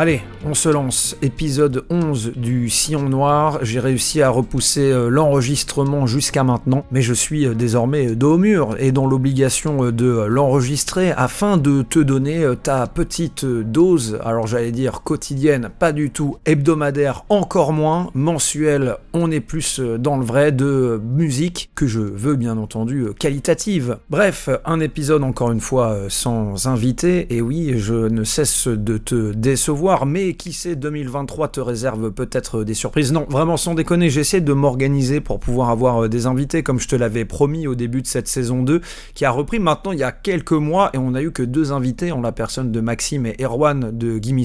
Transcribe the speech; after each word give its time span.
Allez, 0.00 0.22
on 0.46 0.54
se 0.54 0.68
lance. 0.68 1.16
Épisode 1.22 1.84
11 1.90 2.34
du 2.36 2.70
Sillon 2.70 3.08
Noir. 3.08 3.58
J'ai 3.62 3.80
réussi 3.80 4.22
à 4.22 4.30
repousser 4.30 4.92
euh, 4.92 5.08
l'enregistrement 5.08 6.06
jusqu'à 6.06 6.44
maintenant, 6.44 6.84
mais 6.92 7.02
je 7.02 7.12
suis 7.12 7.46
euh, 7.46 7.54
désormais 7.54 8.14
dos 8.14 8.34
au 8.34 8.38
mur 8.38 8.76
et 8.78 8.92
dans 8.92 9.06
l'obligation 9.08 9.86
euh, 9.86 9.90
de 9.90 10.06
l'enregistrer 10.06 11.10
afin 11.10 11.56
de 11.56 11.82
te 11.82 11.98
donner 11.98 12.46
ta 12.62 12.86
petite 12.86 13.44
dose. 13.44 14.20
Alors 14.24 14.46
j'allais 14.46 14.70
dire 14.70 15.02
quotidienne, 15.02 15.68
pas 15.80 15.90
du 15.90 16.10
tout. 16.12 16.36
Hebdomadaire, 16.46 17.24
encore 17.28 17.72
moins. 17.72 18.10
Mensuel, 18.14 18.98
on 19.18 19.30
est 19.30 19.40
plus 19.40 19.80
dans 19.80 20.16
le 20.16 20.24
vrai 20.24 20.52
de 20.52 21.00
musique 21.02 21.70
que 21.74 21.86
je 21.86 22.00
veux 22.00 22.36
bien 22.36 22.56
entendu 22.58 23.08
qualitative. 23.18 23.98
Bref, 24.10 24.48
un 24.64 24.80
épisode 24.80 25.22
encore 25.22 25.52
une 25.52 25.60
fois 25.60 25.96
sans 26.08 26.66
invité. 26.66 27.34
Et 27.34 27.40
oui, 27.40 27.74
je 27.76 27.94
ne 27.94 28.24
cesse 28.24 28.68
de 28.68 28.98
te 28.98 29.32
décevoir 29.32 30.06
mais 30.06 30.34
qui 30.34 30.52
sait, 30.52 30.76
2023 30.76 31.48
te 31.48 31.60
réserve 31.60 32.10
peut-être 32.10 32.64
des 32.64 32.74
surprises. 32.74 33.12
Non, 33.12 33.26
vraiment 33.28 33.56
sans 33.56 33.74
déconner, 33.74 34.10
j'essaie 34.10 34.40
de 34.40 34.52
m'organiser 34.52 35.20
pour 35.20 35.40
pouvoir 35.40 35.70
avoir 35.70 36.04
euh, 36.04 36.08
des 36.08 36.26
invités, 36.26 36.62
comme 36.62 36.78
je 36.78 36.88
te 36.88 36.96
l'avais 36.96 37.24
promis 37.24 37.66
au 37.66 37.74
début 37.74 38.02
de 38.02 38.06
cette 38.06 38.28
saison 38.28 38.62
2, 38.62 38.80
qui 39.14 39.24
a 39.24 39.30
repris 39.30 39.58
maintenant 39.58 39.92
il 39.92 39.98
y 39.98 40.04
a 40.04 40.12
quelques 40.12 40.52
mois, 40.52 40.90
et 40.94 40.98
on 40.98 41.14
a 41.14 41.22
eu 41.22 41.30
que 41.30 41.42
deux 41.42 41.72
invités, 41.72 42.12
en 42.12 42.20
la 42.20 42.32
personne 42.32 42.72
de 42.72 42.80
Maxime 42.80 43.26
et 43.26 43.36
Erwan 43.42 43.90
de 43.96 44.18
Gimme. 44.18 44.38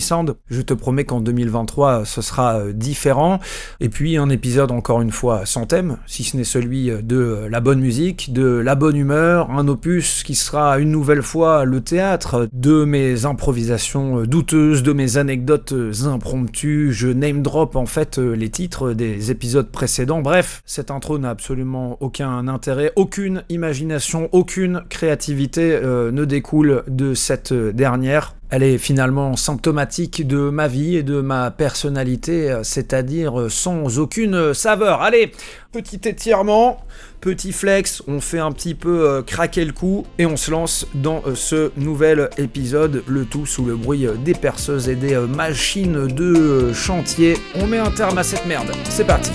Je 0.49 0.61
te 0.61 0.73
promets 0.73 1.05
qu'en 1.05 1.21
2023, 1.21 2.05
ce 2.05 2.21
sera 2.21 2.55
euh, 2.55 2.73
différent. 2.73 3.39
Et 3.80 3.89
puis 3.89 4.17
un 4.17 4.30
épisode 4.30 4.62
encore 4.72 5.02
une 5.02 5.11
fois 5.11 5.45
sans 5.45 5.66
thème, 5.66 5.97
si 6.06 6.23
ce 6.23 6.38
n'est 6.38 6.44
celui 6.44 6.92
de 7.03 7.47
la 7.50 7.59
bonne 7.59 7.80
musique, 7.80 8.33
de 8.33 8.44
la 8.44 8.75
bonne 8.75 8.95
humeur, 8.95 9.52
un 9.52 9.67
opus 9.67 10.23
qui 10.23 10.36
sera 10.36 10.80
une 10.80 10.92
nouvelle 10.92 11.22
fois 11.22 11.66
le 11.66 11.81
théâtre 11.81 12.47
de 12.53 12.86
mes 12.86 13.25
improvisations 13.25 14.20
euh, 14.20 14.28
douteuses, 14.28 14.83
de 14.83 14.94
mes 14.94 15.17
anecdotes 15.17 15.73
impromptues, 16.05 16.92
je 16.92 17.08
name 17.08 17.42
drop 17.42 17.75
en 17.75 17.86
fait 17.86 18.20
euh, 18.20 18.33
les 18.33 18.50
titres 18.50 18.94
des 18.94 19.31
épisodes 19.31 19.70
précédents. 19.70 20.22
Bref, 20.22 20.61
cette 20.66 20.92
intro 20.92 21.17
n'a 21.17 21.30
absolument 21.30 21.98
aucun 22.00 22.48
intérêt, 22.48 22.92
aucune 22.95 23.44
imagination, 23.50 24.30
aucune 24.31 24.83
créativité 24.89 25.73
euh, 25.73 26.11
ne 26.11 26.25
découle 26.25 26.83
de 26.88 27.14
cette 27.14 27.53
dernière. 27.53 28.36
Elle 28.49 28.63
est 28.63 28.77
finalement 28.77 29.36
symptomatique 29.36 30.27
de 30.27 30.49
ma 30.49 30.67
vie 30.67 30.97
et 30.97 31.03
de 31.03 31.22
ma 31.22 31.49
personnalité, 31.49 32.52
euh, 32.52 32.63
c'est-à-dire 32.63 33.47
sans 33.49 33.97
aucune 33.97 34.53
saveur. 34.53 35.02
Allez, 35.02 35.31
petit 35.72 35.99
étirement, 36.08 36.86
petit 37.19 37.52
flex, 37.52 38.03
on 38.08 38.21
fait 38.21 38.39
un 38.39 38.52
petit 38.52 38.75
peu 38.75 39.09
euh, 39.09 39.21
craquer 39.23 39.66
le 39.66 39.73
cou 39.73 40.05
et 40.19 40.25
on 40.25 40.38
se 40.38 40.52
lance 40.52 40.86
dans 40.94 41.23
euh, 41.25 41.33
ce 41.36 41.71
nouvel 41.77 42.30
épisode, 42.38 43.03
le 43.08 43.25
tout 43.25 43.45
sous 43.45 43.66
le 43.66 43.75
bruit 43.75 44.05
des 44.23 44.36
perceuses 44.36 44.88
et 44.88 44.95
des 44.95 45.17
machines 45.17 46.08
de 46.08 46.71
chantier. 46.73 47.37
On 47.55 47.65
met 47.65 47.80
un 47.80 47.92
terme 47.92 48.17
à 48.17 48.23
cette 48.23 48.45
merde. 48.45 48.71
C'est 48.89 49.08
parti. 49.08 49.31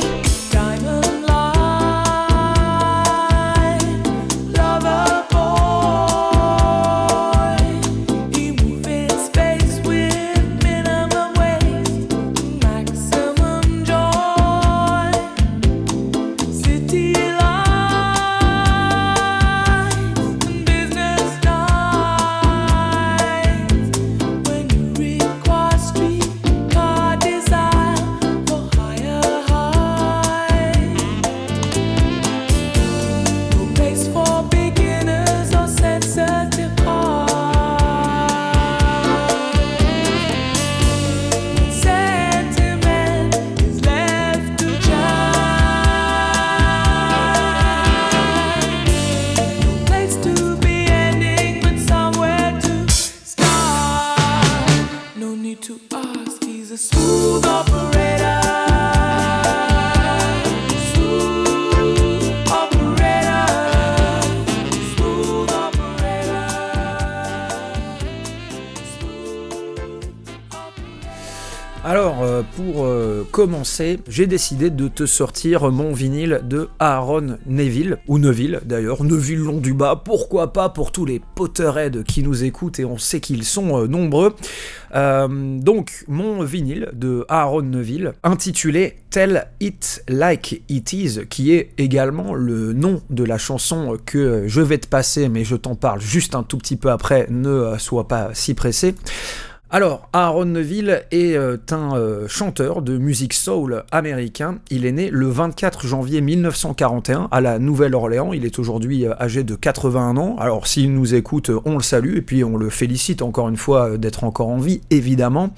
J'ai 74.08 74.26
décidé 74.26 74.70
de 74.70 74.88
te 74.88 75.06
sortir 75.06 75.70
mon 75.70 75.92
vinyle 75.92 76.40
de 76.44 76.68
Aaron 76.78 77.38
Neville, 77.46 77.98
ou 78.06 78.18
Neville 78.18 78.60
d'ailleurs, 78.64 79.04
Neville 79.04 79.38
long 79.38 79.58
du 79.58 79.74
bas, 79.74 80.00
pourquoi 80.02 80.52
pas 80.52 80.68
pour 80.68 80.92
tous 80.92 81.04
les 81.04 81.20
Potterheads 81.34 82.02
qui 82.04 82.22
nous 82.22 82.44
écoutent 82.44 82.78
et 82.78 82.84
on 82.84 82.98
sait 82.98 83.20
qu'ils 83.20 83.44
sont 83.44 83.78
euh, 83.78 83.86
nombreux. 83.86 84.34
Euh, 84.94 85.58
donc, 85.58 86.04
mon 86.08 86.42
vinyle 86.42 86.90
de 86.92 87.24
Aaron 87.28 87.62
Neville, 87.62 88.12
intitulé 88.22 88.96
Tell 89.10 89.48
It 89.60 90.02
Like 90.08 90.62
It 90.68 90.92
Is, 90.92 91.26
qui 91.28 91.52
est 91.52 91.70
également 91.78 92.34
le 92.34 92.72
nom 92.72 93.02
de 93.10 93.24
la 93.24 93.38
chanson 93.38 93.96
que 94.04 94.44
je 94.46 94.60
vais 94.60 94.78
te 94.78 94.86
passer, 94.86 95.28
mais 95.28 95.44
je 95.44 95.56
t'en 95.56 95.74
parle 95.74 96.00
juste 96.00 96.34
un 96.34 96.42
tout 96.42 96.58
petit 96.58 96.76
peu 96.76 96.90
après, 96.90 97.26
ne 97.30 97.76
sois 97.78 98.08
pas 98.08 98.30
si 98.34 98.54
pressé. 98.54 98.94
Alors, 99.70 100.08
Aaron 100.14 100.46
Neville 100.46 101.02
est 101.10 101.36
euh, 101.36 101.58
un 101.72 101.94
euh, 101.94 102.26
chanteur 102.26 102.80
de 102.80 102.96
musique 102.96 103.34
soul 103.34 103.84
américain. 103.92 104.60
Il 104.70 104.86
est 104.86 104.92
né 104.92 105.10
le 105.10 105.28
24 105.28 105.86
janvier 105.86 106.22
1941 106.22 107.28
à 107.30 107.42
la 107.42 107.58
Nouvelle-Orléans. 107.58 108.32
Il 108.32 108.46
est 108.46 108.58
aujourd'hui 108.58 109.04
euh, 109.04 109.12
âgé 109.20 109.44
de 109.44 109.54
81 109.54 110.16
ans. 110.16 110.36
Alors, 110.38 110.66
s'il 110.66 110.94
nous 110.94 111.14
écoute, 111.14 111.50
on 111.66 111.74
le 111.74 111.82
salue 111.82 112.16
et 112.16 112.22
puis 112.22 112.44
on 112.44 112.56
le 112.56 112.70
félicite 112.70 113.20
encore 113.20 113.50
une 113.50 113.58
fois 113.58 113.98
d'être 113.98 114.24
encore 114.24 114.48
en 114.48 114.56
vie, 114.56 114.80
évidemment. 114.88 115.52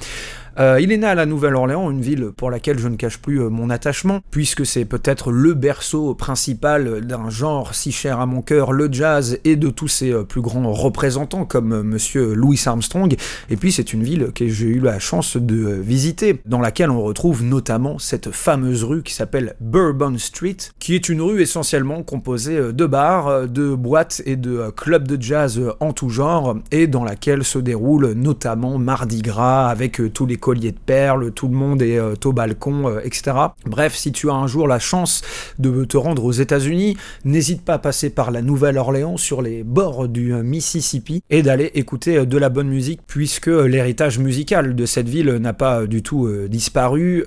Euh, 0.59 0.81
il 0.81 0.91
est 0.93 0.97
né 0.97 1.06
à 1.06 1.15
la 1.15 1.27
Nouvelle-Orléans, 1.27 1.91
une 1.91 2.00
ville 2.00 2.31
pour 2.37 2.50
laquelle 2.50 2.78
je 2.78 2.88
ne 2.88 2.97
cache 2.97 3.19
plus 3.19 3.41
euh, 3.41 3.49
mon 3.49 3.71
attachement, 3.71 4.21
puisque 4.31 4.66
c'est 4.66 4.84
peut-être 4.84 5.31
le 5.31 5.55
berceau 5.55 6.15
principal 6.15 7.06
d'un 7.06 7.31
genre 7.31 7.75
si 7.75 7.93
cher 7.93 8.21
à 8.21 8.27
mon 8.27 8.43
cœur, 8.43 8.72
le 8.72 8.88
jazz, 8.91 9.38
et 9.44 9.56
de 9.56 9.69
tous 9.69 9.88
ses 9.88 10.12
euh, 10.12 10.25
plus 10.25 10.41
grands 10.41 10.73
représentants 10.73 11.44
comme 11.44 11.82
Monsieur 11.82 12.35
Louis 12.35 12.61
Armstrong. 12.67 13.14
Et 13.49 13.56
puis 13.56 13.73
c'est 13.73 13.93
une 13.93 14.02
ville 14.02 14.32
que 14.35 14.49
j'ai 14.49 14.67
eu 14.67 14.81
la 14.81 14.99
chance 14.99 15.37
de 15.37 15.69
visiter, 15.81 16.41
dans 16.47 16.61
laquelle 16.61 16.91
on 16.91 17.02
retrouve 17.02 17.44
notamment 17.44 17.99
cette 17.99 18.31
fameuse 18.31 18.82
rue 18.85 19.02
qui 19.02 19.14
s'appelle 19.14 19.55
Bourbon 19.61 20.19
Street, 20.19 20.56
qui 20.79 20.94
est 20.94 21.08
une 21.08 21.23
rue 21.23 21.41
essentiellement 21.41 22.02
composée 22.02 22.73
de 22.73 22.87
bars, 22.87 23.49
de 23.49 23.75
boîtes 23.75 24.23
et 24.26 24.37
de 24.37 24.70
clubs 24.76 25.06
de 25.06 25.20
jazz 25.20 25.61
en 25.81 25.93
tout 25.93 26.08
genre, 26.08 26.56
et 26.70 26.87
dans 26.87 27.05
laquelle 27.05 27.44
se 27.44 27.58
déroule 27.58 28.12
notamment 28.12 28.79
Mardi 28.79 29.23
Gras 29.23 29.69
avec 29.69 30.00
tous 30.12 30.26
les 30.26 30.37
colliers 30.40 30.72
de 30.72 30.78
perles, 30.78 31.31
tout 31.32 31.48
le 31.48 31.54
monde 31.54 31.82
est 31.82 32.00
au 32.26 32.32
balcon, 32.32 32.98
etc. 33.04 33.32
Bref, 33.66 33.94
si 33.94 34.10
tu 34.12 34.31
as 34.31 34.34
un 34.34 34.46
jour 34.46 34.66
la 34.66 34.78
chance 34.78 35.22
de 35.58 35.84
te 35.84 35.96
rendre 35.96 36.25
aux 36.25 36.32
États-Unis, 36.32 36.96
n'hésite 37.25 37.62
pas 37.64 37.75
à 37.75 37.78
passer 37.78 38.10
par 38.10 38.31
la 38.31 38.42
Nouvelle-Orléans 38.42 39.16
sur 39.16 39.42
les 39.42 39.62
bords 39.62 40.08
du 40.08 40.32
Mississippi 40.32 41.22
et 41.31 41.42
d'aller 41.42 41.70
écouter 41.75 42.26
de 42.26 42.38
la 42.38 42.48
bonne 42.48 42.69
musique 42.69 43.00
puisque 43.06 43.46
l'héritage 43.46 44.19
musical 44.19 44.75
de 44.75 44.87
cette 44.87 45.08
ville 45.08 45.37
n'a 45.37 45.52
pas 45.52 45.87
du 45.87 46.02
tout 46.02 46.28
disparu. 46.48 47.25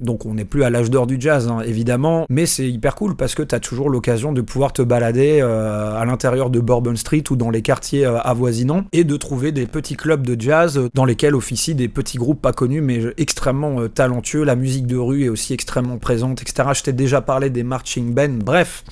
donc 0.00 0.24
on 0.26 0.34
n'est 0.34 0.44
plus 0.44 0.64
à 0.64 0.70
l'âge 0.70 0.90
d'or 0.90 1.06
du 1.06 1.16
jazz, 1.20 1.48
hein, 1.48 1.60
évidemment, 1.66 2.26
mais 2.28 2.46
c'est 2.46 2.68
hyper 2.68 2.94
cool 2.94 3.16
parce 3.16 3.34
que 3.34 3.42
tu 3.42 3.54
as 3.54 3.60
toujours 3.60 3.90
l'occasion 3.90 4.32
de 4.32 4.40
pouvoir 4.40 4.72
te 4.72 4.82
balader 4.82 5.40
à 5.40 6.04
l'intérieur 6.04 6.50
de 6.50 6.60
Bourbon 6.60 6.96
Street 6.96 7.24
ou 7.30 7.36
dans 7.36 7.50
les 7.50 7.62
quartiers 7.62 8.04
avoisinants 8.04 8.84
et 8.92 9.04
de 9.04 9.16
trouver 9.16 9.52
des 9.52 9.66
petits 9.66 9.96
clubs 9.96 10.26
de 10.26 10.40
jazz 10.40 10.88
dans 10.94 11.04
lesquels 11.04 11.34
officient 11.34 11.74
des 11.74 11.88
petits 11.88 12.18
groupes 12.18 12.46
connus 12.52 12.80
mais 12.80 13.00
extrêmement 13.16 13.88
talentueux. 13.88 14.44
La 14.44 14.56
musique 14.56 14.86
de 14.86 14.96
rue 14.96 15.24
est 15.24 15.28
aussi 15.28 15.52
extrêmement 15.52 15.98
présente, 15.98 16.42
etc. 16.42 16.68
Je 16.74 16.82
t'ai 16.82 16.92
déjà 16.92 17.20
parlé 17.20 17.50
des 17.50 17.62
marching 17.62 18.14
bands. 18.14 18.38
Bref, 18.44 18.84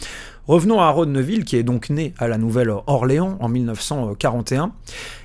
Revenons 0.50 0.80
à 0.80 0.90
Ron 0.90 1.06
Neville, 1.06 1.44
qui 1.44 1.56
est 1.56 1.62
donc 1.62 1.90
né 1.90 2.12
à 2.18 2.26
la 2.26 2.36
Nouvelle-Orléans 2.36 3.36
en 3.38 3.48
1941, 3.48 4.72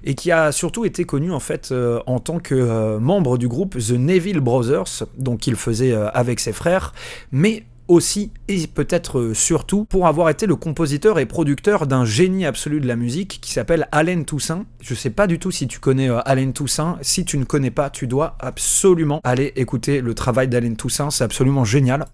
et 0.04 0.14
qui 0.14 0.32
a 0.32 0.52
surtout 0.52 0.86
été 0.86 1.04
connu 1.04 1.32
en 1.32 1.40
fait 1.40 1.70
euh, 1.72 2.00
en 2.06 2.20
tant 2.20 2.38
que 2.38 2.54
euh, 2.54 3.00
membre 3.00 3.40
du 3.40 3.48
groupe 3.48 3.76
The 3.76 3.94
Neville 3.94 4.40
Brothers, 4.40 5.04
donc 5.18 5.48
il 5.48 5.56
faisait 5.56 5.94
euh, 5.94 6.10
avec 6.12 6.40
ses 6.40 6.54
frères, 6.54 6.94
mais 7.32 7.64
aussi 7.88 8.32
et 8.48 8.68
peut-être 8.68 9.20
euh, 9.20 9.34
surtout 9.34 9.86
pour 9.86 10.08
avoir 10.08 10.30
été 10.30 10.46
le 10.46 10.56
compositeur 10.56 11.20
et 11.20 11.26
producteur 11.26 11.88
d'un 11.88 12.06
génie 12.06 12.46
absolu 12.46 12.80
de 12.80 12.88
la 12.88 12.96
musique 12.96 13.40
qui 13.42 13.52
s'appelle 13.52 13.88
Allen 13.92 14.26
Toussaint. 14.26 14.66
Je 14.82 14.94
sais 14.94 15.10
pas 15.10 15.28
du 15.28 15.40
tout 15.40 15.52
si 15.52 15.68
tu 15.68 15.80
connais 15.80 16.10
euh, 16.10 16.20
Allen 16.26 16.54
Toussaint. 16.54 16.98
Si 17.02 17.26
tu 17.26 17.38
ne 17.38 17.44
connais 17.44 17.72
pas, 17.72 17.90
tu 17.90 18.08
dois 18.08 18.36
absolument 18.40 19.22
aller 19.24 19.54
écouter 19.56 20.02
le 20.02 20.14
travail 20.14 20.48
d'Allen 20.48 20.76
Toussaint. 20.76 21.12
C'est 21.12 21.24
absolument 21.24 21.66
génial. 21.66 22.06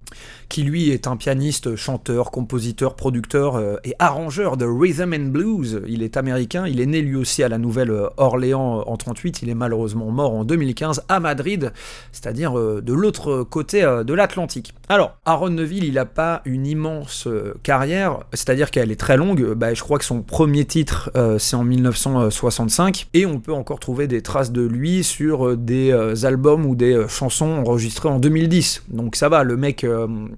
Qui 0.50 0.63
lui 0.63 0.89
est 0.89 1.07
un 1.07 1.15
pianiste, 1.15 1.75
chanteur, 1.75 2.31
compositeur, 2.31 2.95
producteur 2.95 3.56
euh, 3.56 3.77
et 3.83 3.94
arrangeur 4.00 4.57
de 4.57 4.65
rhythm 4.65 5.13
and 5.13 5.29
blues. 5.31 5.81
Il 5.88 6.03
est 6.03 6.17
américain. 6.17 6.67
Il 6.67 6.81
est 6.81 6.85
né 6.85 7.01
lui 7.01 7.15
aussi 7.15 7.44
à 7.44 7.50
la 7.50 7.57
Nouvelle-Orléans 7.57 8.83
en 8.85 8.97
38. 8.97 9.41
Il 9.41 9.50
est 9.50 9.56
malheureusement 9.56 10.12
mort 10.12 10.33
en 10.33 10.44
2015 10.44 11.03
à 11.07 11.19
Madrid, 11.19 11.71
c'est-à-dire 12.12 12.53
de 12.53 12.94
l'autre 12.94 13.44
côté 13.44 13.81
de 13.81 14.13
l'Atlantique. 14.13 14.74
Alors, 14.89 15.17
Aaron 15.25 15.60
Il 15.69 15.97
a 15.97 16.05
pas 16.05 16.41
une 16.45 16.65
immense 16.65 17.27
euh, 17.27 17.53
carrière, 17.63 18.19
c'est-à-dire 18.33 18.71
qu'elle 18.71 18.91
est 18.91 18.99
très 18.99 19.17
longue. 19.17 19.53
Bah, 19.53 19.73
je 19.73 19.81
crois 19.81 19.99
que 19.99 20.05
son 20.05 20.21
premier 20.21 20.65
titre, 20.65 21.11
euh, 21.15 21.37
c'est 21.39 21.55
en 21.55 21.63
1965, 21.63 23.07
et 23.13 23.25
on 23.25 23.39
peut 23.39 23.53
encore 23.53 23.79
trouver 23.79 24.07
des 24.07 24.21
traces 24.21 24.51
de 24.51 24.61
lui 24.61 25.03
sur 25.03 25.47
euh, 25.47 25.57
des 25.57 25.91
albums 26.25 26.65
ou 26.65 26.75
des 26.75 27.05
chansons 27.07 27.63
enregistrées 27.65 28.09
en 28.09 28.19
2010. 28.19 28.83
Donc 28.89 29.15
ça 29.15 29.29
va, 29.29 29.43
le 29.43 29.57
mec 29.57 29.85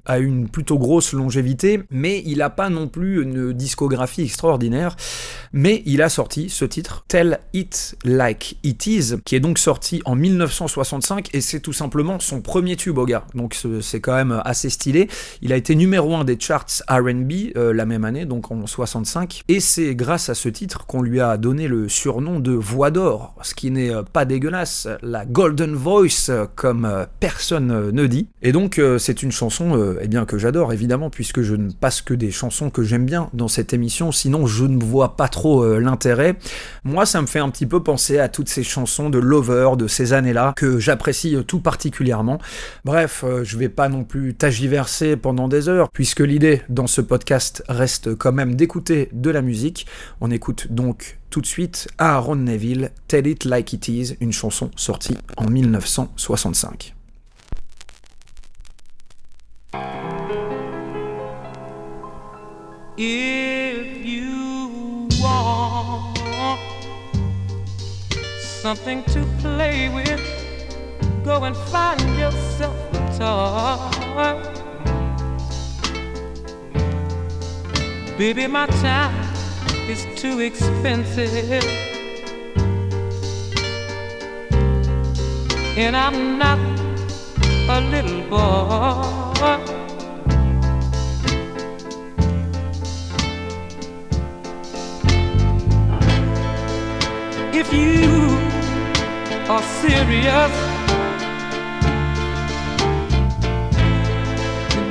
a 0.05 0.19
une 0.19 0.49
plutôt 0.49 0.77
grosse 0.77 1.13
longévité, 1.13 1.81
mais 1.89 2.21
il 2.25 2.39
n'a 2.39 2.49
pas 2.49 2.69
non 2.69 2.87
plus 2.87 3.21
une 3.21 3.53
discographie 3.53 4.23
extraordinaire. 4.23 4.95
Mais 5.51 5.83
il 5.85 6.01
a 6.01 6.09
sorti 6.09 6.49
ce 6.49 6.65
titre, 6.65 7.05
Tell 7.07 7.39
It 7.53 7.95
Like 8.03 8.57
It 8.63 8.87
Is, 8.87 9.15
qui 9.23 9.35
est 9.35 9.39
donc 9.39 9.59
sorti 9.59 10.01
en 10.05 10.15
1965, 10.15 11.29
et 11.33 11.41
c'est 11.41 11.59
tout 11.59 11.73
simplement 11.73 12.19
son 12.19 12.41
premier 12.41 12.75
tube 12.75 12.97
au 12.97 13.05
gars. 13.05 13.25
Donc 13.35 13.55
c'est 13.81 14.01
quand 14.01 14.15
même 14.15 14.41
assez 14.45 14.69
stylé. 14.69 15.07
Il 15.41 15.53
a 15.53 15.55
été 15.55 15.75
numéro 15.75 16.15
1 16.15 16.23
des 16.23 16.37
charts 16.39 16.83
RB 16.89 17.31
euh, 17.55 17.73
la 17.73 17.85
même 17.85 18.05
année, 18.05 18.25
donc 18.25 18.51
en 18.51 18.65
65. 18.65 19.43
Et 19.47 19.59
c'est 19.59 19.95
grâce 19.95 20.29
à 20.29 20.35
ce 20.35 20.49
titre 20.49 20.85
qu'on 20.85 21.01
lui 21.01 21.19
a 21.19 21.37
donné 21.37 21.67
le 21.67 21.89
surnom 21.89 22.39
de 22.39 22.51
Voix 22.51 22.91
d'or, 22.91 23.35
ce 23.41 23.53
qui 23.53 23.71
n'est 23.71 23.93
euh, 23.93 24.03
pas 24.03 24.25
dégueulasse, 24.25 24.87
la 25.01 25.25
Golden 25.25 25.73
Voice, 25.73 26.29
euh, 26.29 26.45
comme 26.55 27.07
personne 27.19 27.91
ne 27.91 28.07
dit. 28.07 28.27
Et 28.41 28.51
donc 28.51 28.81
c'est 28.97 29.23
une 29.23 29.31
chanson 29.31 29.95
eh 30.01 30.07
bien, 30.07 30.25
que 30.25 30.37
j'adore, 30.37 30.73
évidemment, 30.73 31.09
puisque 31.09 31.41
je 31.41 31.55
ne 31.55 31.71
passe 31.71 32.01
que 32.01 32.13
des 32.13 32.31
chansons 32.31 32.69
que 32.69 32.83
j'aime 32.83 33.05
bien 33.05 33.29
dans 33.33 33.47
cette 33.47 33.73
émission, 33.73 34.11
sinon 34.11 34.45
je 34.45 34.65
ne 34.65 34.83
vois 34.83 35.15
pas 35.15 35.27
trop 35.27 35.77
l'intérêt. 35.79 36.35
Moi, 36.83 37.05
ça 37.05 37.21
me 37.21 37.27
fait 37.27 37.39
un 37.39 37.49
petit 37.49 37.65
peu 37.65 37.81
penser 37.81 38.19
à 38.19 38.29
toutes 38.29 38.49
ces 38.49 38.63
chansons 38.63 39.09
de 39.09 39.19
Lover 39.19 39.71
de 39.77 39.87
ces 39.87 40.13
années-là, 40.13 40.53
que 40.55 40.79
j'apprécie 40.79 41.35
tout 41.47 41.59
particulièrement. 41.59 42.39
Bref, 42.85 43.23
je 43.43 43.57
vais 43.57 43.69
pas 43.69 43.89
non 43.89 44.03
plus 44.03 44.33
tagiverser 44.33 45.02
pendant 45.21 45.47
des 45.47 45.69
heures, 45.69 45.89
puisque 45.91 46.21
l'idée 46.21 46.61
dans 46.69 46.87
ce 46.87 47.01
podcast 47.01 47.63
reste 47.67 48.15
quand 48.15 48.31
même 48.31 48.55
d'écouter 48.55 49.09
de 49.11 49.29
la 49.29 49.41
musique. 49.41 49.85
On 50.21 50.31
écoute 50.31 50.67
donc 50.71 51.17
tout 51.29 51.41
de 51.41 51.45
suite 51.45 51.87
Aaron 51.97 52.37
Neville, 52.37 52.91
Tell 53.07 53.27
It 53.27 53.45
Like 53.45 53.73
It 53.73 53.87
Is, 53.87 54.15
une 54.21 54.31
chanson 54.31 54.71
sortie 54.75 55.17
en 55.37 55.49
1965. 55.49 56.95
If 62.97 64.05
you 64.05 65.09
want 65.21 66.17
something 68.61 69.03
to 69.05 69.25
play 69.41 69.89
with, 69.89 70.21
go 71.25 71.43
and 71.43 71.57
find 71.57 71.99
yourself 72.17 72.73
a 73.19 74.62
Baby, 78.15 78.45
my 78.45 78.67
time 78.67 79.11
is 79.89 80.05
too 80.15 80.39
expensive. 80.39 81.63
And 85.75 85.97
I'm 85.97 86.37
not 86.37 86.59
a 87.67 87.81
little 87.89 88.21
boy. 88.29 89.57
If 97.51 97.73
you 97.73 98.37
are 99.49 99.63
serious, 99.81 100.53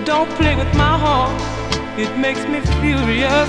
don't 0.05 0.29
play 0.31 0.57
with 0.57 0.75
my 0.75 0.99
heart 0.99 1.52
it 1.99 2.17
makes 2.19 2.45
me 2.47 2.61
furious. 2.81 3.49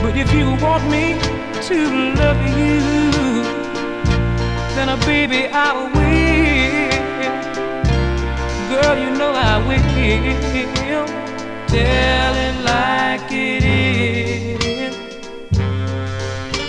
But 0.00 0.16
if 0.16 0.32
you 0.32 0.46
want 0.62 0.88
me 0.90 1.14
to 1.68 1.76
love 2.14 2.40
you, 2.58 3.42
then, 4.74 4.88
uh, 4.88 4.96
baby, 5.06 5.48
I 5.52 5.72
will. 5.94 6.02
Girl, 8.70 8.96
you 8.98 9.10
know 9.16 9.32
I 9.32 9.58
will. 9.66 11.06
Tell 11.68 12.34
it 12.36 12.56
like 12.64 13.32
it 13.32 13.64
is. 13.64 14.96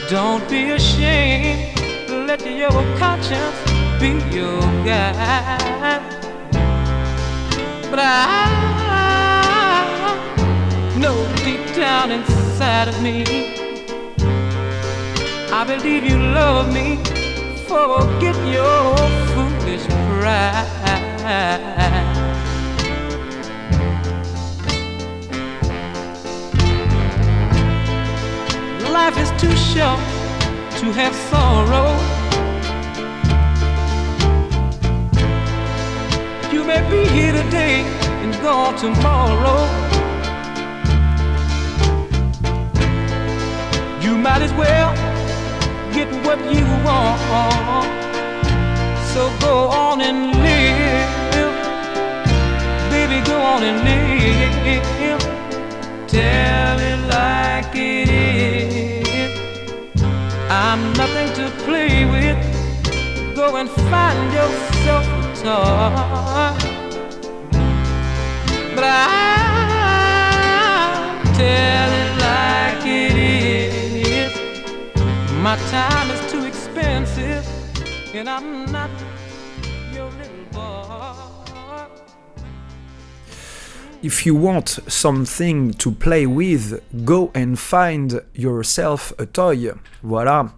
Don't 0.09 0.47
be 0.49 0.71
ashamed. 0.71 1.79
Let 2.27 2.45
your 2.45 2.71
conscience 2.97 3.59
be 3.99 4.11
your 4.35 4.61
guide. 4.85 6.22
But 7.93 8.01
I 8.01 8.07
know 10.97 11.15
deep 11.45 11.75
down 11.75 12.09
inside 12.09 12.87
of 12.87 12.99
me, 13.03 13.23
I 15.51 15.63
believe 15.63 16.03
you 16.03 16.17
love 16.17 16.73
me. 16.73 16.97
Forget 17.67 18.35
your 18.47 18.97
foolish 19.35 19.85
pride. 19.85 20.71
Life 28.91 29.17
is 29.19 29.29
too 29.39 29.55
short 29.55 29.99
to 30.79 30.91
have 30.93 31.13
sorrow. 31.29 32.12
You 36.63 36.69
may 36.69 36.89
be 36.89 37.05
here 37.09 37.33
today 37.33 37.81
and 38.23 38.31
gone 38.41 38.77
tomorrow. 38.77 39.67
You 44.01 44.17
might 44.17 44.41
as 44.41 44.53
well 44.53 44.95
get 45.91 46.07
what 46.25 46.39
you 46.39 46.63
want. 46.85 47.19
So 49.11 49.29
go 49.41 49.67
on 49.67 49.99
and 49.99 50.31
live. 50.39 51.53
Baby, 52.89 53.19
go 53.27 53.41
on 53.41 53.63
and 53.63 53.79
live. 53.83 55.21
Tell 56.07 56.79
it 56.79 56.99
like 57.09 57.75
it 57.75 58.07
is. 58.07 59.31
I'm 60.49 60.93
nothing 60.93 61.27
to 61.39 61.51
play 61.65 62.05
with. 62.05 63.35
Go 63.35 63.57
and 63.57 63.69
find 63.69 64.31
yourself 64.31 65.22
If 84.01 84.25
you 84.25 84.35
want 84.35 84.79
something 84.87 85.73
to 85.73 85.91
play 85.91 86.25
with, 86.25 86.81
go 87.03 87.31
and 87.33 87.57
find 87.57 88.21
yourself 88.33 89.13
a 89.17 89.25
toy. 89.25 89.73
Voilà. 90.03 90.53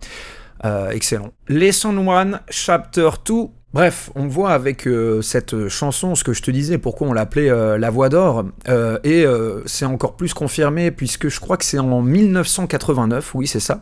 Euh, 0.64 0.90
excellent. 0.92 1.34
Lesson 1.48 1.98
1, 1.98 2.42
chapter 2.50 3.12
2. 3.24 3.52
Bref, 3.76 4.10
on 4.16 4.28
voit 4.28 4.52
avec 4.52 4.88
euh, 4.88 5.22
cette 5.22 5.68
chanson 5.68 6.16
ce 6.16 6.24
que 6.24 6.32
je 6.32 6.42
te 6.42 6.50
disais, 6.50 6.78
pourquoi 6.78 7.10
on 7.10 7.14
l'appelait 7.14 7.50
euh, 7.50 7.78
La 7.78 7.90
Voix 7.90 8.08
d'Or, 8.08 8.46
euh, 8.70 9.00
et 9.04 9.26
c'est 9.66 9.84
encore 9.84 10.16
plus 10.16 10.34
confirmé 10.34 10.92
puisque 10.92 11.28
je 11.28 11.42
crois 11.42 11.58
que 11.58 11.66
c'est 11.66 11.78
en 11.78 12.02
1989, 12.02 13.36
oui 13.36 13.48
c'est 13.48 13.60
ça. 13.60 13.82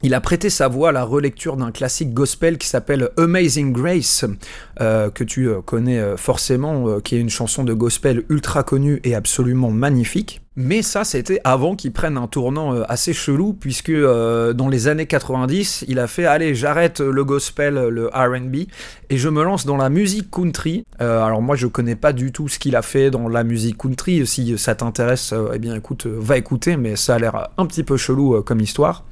Il 0.00 0.14
a 0.14 0.20
prêté 0.20 0.48
sa 0.48 0.68
voix 0.68 0.90
à 0.90 0.92
la 0.92 1.02
relecture 1.02 1.56
d'un 1.56 1.72
classique 1.72 2.14
gospel 2.14 2.56
qui 2.56 2.68
s'appelle 2.68 3.10
Amazing 3.16 3.72
Grace, 3.72 4.24
euh, 4.80 5.10
que 5.10 5.24
tu 5.24 5.48
euh, 5.48 5.60
connais 5.60 5.98
euh, 5.98 6.16
forcément, 6.16 7.00
qui 7.00 7.16
est 7.16 7.20
une 7.20 7.30
chanson 7.30 7.64
de 7.64 7.72
gospel 7.72 8.22
ultra 8.28 8.62
connue 8.62 9.00
et 9.02 9.16
absolument 9.16 9.72
magnifique. 9.72 10.40
Mais 10.54 10.82
ça, 10.82 11.04
c'était 11.04 11.40
avant 11.44 11.76
qu'il 11.76 11.92
prenne 11.92 12.16
un 12.16 12.26
tournant 12.26 12.82
assez 12.82 13.12
chelou, 13.12 13.52
puisque 13.52 13.92
dans 13.92 14.68
les 14.68 14.88
années 14.88 15.06
90, 15.06 15.84
il 15.86 16.00
a 16.00 16.08
fait 16.08 16.24
Allez, 16.24 16.56
j'arrête 16.56 16.98
le 16.98 17.24
gospel, 17.24 17.74
le 17.74 18.08
RB, 18.08 18.66
et 19.08 19.16
je 19.16 19.28
me 19.28 19.44
lance 19.44 19.66
dans 19.66 19.76
la 19.76 19.88
musique 19.88 20.32
country. 20.32 20.84
Alors, 20.98 21.42
moi, 21.42 21.54
je 21.54 21.68
connais 21.68 21.94
pas 21.94 22.12
du 22.12 22.32
tout 22.32 22.48
ce 22.48 22.58
qu'il 22.58 22.74
a 22.74 22.82
fait 22.82 23.12
dans 23.12 23.28
la 23.28 23.44
musique 23.44 23.78
country. 23.78 24.26
Si 24.26 24.58
ça 24.58 24.74
t'intéresse, 24.74 25.32
eh 25.54 25.60
bien, 25.60 25.76
écoute, 25.76 26.06
va 26.06 26.36
écouter, 26.36 26.76
mais 26.76 26.96
ça 26.96 27.14
a 27.14 27.18
l'air 27.20 27.50
un 27.56 27.66
petit 27.66 27.84
peu 27.84 27.96
chelou 27.96 28.42
comme 28.42 28.60
histoire. 28.60 29.04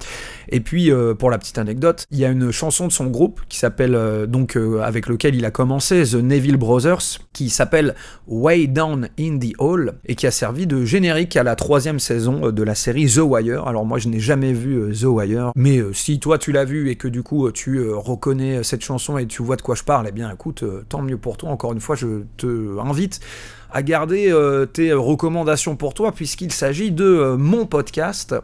Et 0.48 0.60
puis, 0.60 0.90
euh, 0.90 1.14
pour 1.14 1.30
la 1.30 1.38
petite 1.38 1.58
anecdote, 1.58 2.06
il 2.10 2.18
y 2.18 2.24
a 2.24 2.28
une 2.28 2.50
chanson 2.50 2.86
de 2.86 2.92
son 2.92 3.06
groupe 3.06 3.40
qui 3.48 3.58
s'appelle, 3.58 3.94
euh, 3.94 4.26
donc, 4.26 4.56
euh, 4.56 4.80
avec 4.82 5.08
lequel 5.08 5.34
il 5.34 5.44
a 5.44 5.50
commencé, 5.50 6.02
The 6.04 6.14
Neville 6.14 6.56
Brothers, 6.56 7.20
qui 7.32 7.50
s'appelle 7.50 7.94
Way 8.26 8.68
Down 8.68 9.08
in 9.18 9.38
the 9.38 9.52
Hall, 9.58 9.94
et 10.06 10.14
qui 10.14 10.26
a 10.26 10.30
servi 10.30 10.66
de 10.66 10.84
générique 10.84 11.36
à 11.36 11.42
la 11.42 11.56
troisième 11.56 11.98
saison 11.98 12.50
de 12.50 12.62
la 12.62 12.74
série 12.74 13.06
The 13.06 13.18
Wire. 13.18 13.66
Alors, 13.66 13.84
moi, 13.84 13.98
je 13.98 14.08
n'ai 14.08 14.20
jamais 14.20 14.52
vu 14.52 14.92
The 14.92 15.04
Wire, 15.04 15.52
mais 15.54 15.80
si 15.92 16.18
toi 16.18 16.38
tu 16.38 16.52
l'as 16.52 16.64
vu 16.64 16.90
et 16.90 16.96
que 16.96 17.08
du 17.08 17.22
coup 17.22 17.50
tu 17.50 17.90
reconnais 17.90 18.62
cette 18.62 18.82
chanson 18.82 19.18
et 19.18 19.26
tu 19.26 19.42
vois 19.42 19.56
de 19.56 19.62
quoi 19.62 19.74
je 19.74 19.82
parle, 19.82 20.06
eh 20.08 20.12
bien, 20.12 20.30
écoute, 20.32 20.64
tant 20.88 21.02
mieux 21.02 21.18
pour 21.18 21.36
toi. 21.36 21.50
Encore 21.50 21.72
une 21.72 21.80
fois, 21.80 21.96
je 21.96 22.22
te 22.36 22.78
invite 22.78 23.20
à 23.72 23.82
garder 23.82 24.30
euh, 24.30 24.66
tes 24.66 24.92
recommandations 24.92 25.76
pour 25.76 25.94
toi 25.94 26.12
puisqu'il 26.12 26.52
s'agit 26.52 26.90
de 26.90 27.04
euh, 27.04 27.36
mon 27.36 27.66
podcast. 27.66 28.34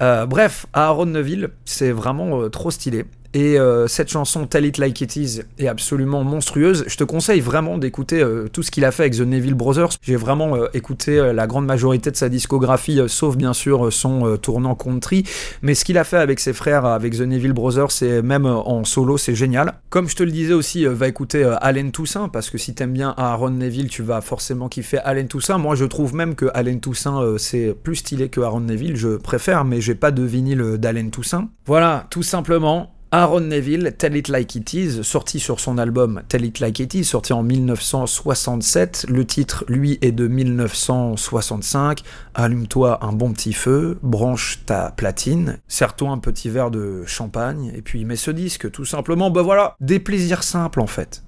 Euh, 0.00 0.26
bref, 0.26 0.66
Aaron 0.72 1.06
Neville, 1.06 1.50
c'est 1.64 1.92
vraiment 1.92 2.48
trop 2.48 2.70
stylé. 2.70 3.04
Et 3.32 3.58
euh, 3.58 3.86
cette 3.86 4.10
chanson 4.10 4.46
Tell 4.46 4.66
It 4.66 4.78
Like 4.78 5.00
It 5.00 5.16
Is 5.16 5.42
est 5.58 5.68
absolument 5.68 6.24
monstrueuse. 6.24 6.84
Je 6.88 6.96
te 6.96 7.04
conseille 7.04 7.40
vraiment 7.40 7.78
d'écouter 7.78 8.20
euh, 8.20 8.48
tout 8.52 8.64
ce 8.64 8.72
qu'il 8.72 8.84
a 8.84 8.90
fait 8.90 9.04
avec 9.04 9.14
The 9.16 9.20
Neville 9.20 9.54
Brothers. 9.54 9.90
J'ai 10.02 10.16
vraiment 10.16 10.56
euh, 10.56 10.66
écouté 10.74 11.32
la 11.32 11.46
grande 11.46 11.66
majorité 11.66 12.10
de 12.10 12.16
sa 12.16 12.28
discographie, 12.28 13.00
sauf 13.06 13.36
bien 13.36 13.52
sûr 13.52 13.92
son 13.92 14.36
tournant 14.38 14.74
country. 14.74 15.24
Mais 15.62 15.74
ce 15.74 15.84
qu'il 15.84 15.98
a 15.98 16.04
fait 16.04 16.16
avec 16.16 16.40
ses 16.40 16.52
frères, 16.52 16.84
avec 16.84 17.16
The 17.16 17.20
Neville 17.20 17.52
Brothers, 17.52 17.92
c'est 17.92 18.22
même 18.22 18.46
en 18.46 18.84
solo, 18.84 19.16
c'est 19.16 19.34
génial. 19.34 19.74
Comme 19.90 20.08
je 20.08 20.16
te 20.16 20.22
le 20.22 20.30
disais 20.30 20.54
aussi, 20.54 20.84
va 20.84 21.08
écouter 21.08 21.44
Allen 21.60 21.92
Toussaint, 21.92 22.28
parce 22.28 22.50
que 22.50 22.58
si 22.58 22.74
t'aimes 22.74 22.92
bien 22.92 23.14
Aaron 23.16 23.50
Neville, 23.50 23.88
tu 23.88 24.02
vas 24.02 24.20
forcément 24.20 24.68
kiffer 24.68 24.98
Allen 24.98 25.28
Toussaint. 25.28 25.58
Moi, 25.58 25.74
je 25.74 25.84
trouve 25.84 26.14
même 26.14 26.34
que 26.34 26.46
Allen 26.54 26.80
Toussaint, 26.80 27.36
c'est 27.38 27.74
plus 27.74 27.96
stylé 27.96 28.28
que 28.28 28.40
Aaron 28.40 28.60
Neville. 28.60 28.96
Je 28.96 29.16
préfère, 29.16 29.64
mais 29.64 29.80
j'ai 29.80 29.94
pas 29.94 30.10
de 30.10 30.22
vinyle 30.22 30.76
d'Allen 30.78 31.10
Toussaint. 31.10 31.48
Voilà, 31.66 32.06
tout 32.10 32.22
simplement. 32.22 32.90
Aaron 33.12 33.40
Neville, 33.40 33.92
Tell 33.98 34.16
It 34.16 34.28
Like 34.28 34.54
It 34.54 34.72
Is, 34.72 35.02
sorti 35.02 35.40
sur 35.40 35.58
son 35.58 35.78
album 35.78 36.22
Tell 36.28 36.44
It 36.44 36.60
Like 36.60 36.78
It 36.78 36.94
Is, 36.94 37.04
sorti 37.04 37.32
en 37.32 37.42
1967. 37.42 39.06
Le 39.08 39.24
titre, 39.24 39.64
lui, 39.66 39.98
est 40.00 40.12
de 40.12 40.28
1965. 40.28 42.04
Allume-toi 42.34 43.04
un 43.04 43.12
bon 43.12 43.32
petit 43.32 43.52
feu, 43.52 43.98
branche 44.04 44.60
ta 44.64 44.92
platine, 44.92 45.58
serre-toi 45.66 46.10
un 46.10 46.18
petit 46.18 46.50
verre 46.50 46.70
de 46.70 47.02
champagne, 47.04 47.72
et 47.74 47.82
puis 47.82 48.04
mets 48.04 48.14
ce 48.14 48.30
disque, 48.30 48.70
tout 48.70 48.84
simplement. 48.84 49.32
Ben 49.32 49.42
voilà, 49.42 49.74
des 49.80 49.98
plaisirs 49.98 50.44
simples 50.44 50.80
en 50.80 50.86
fait. 50.86 51.24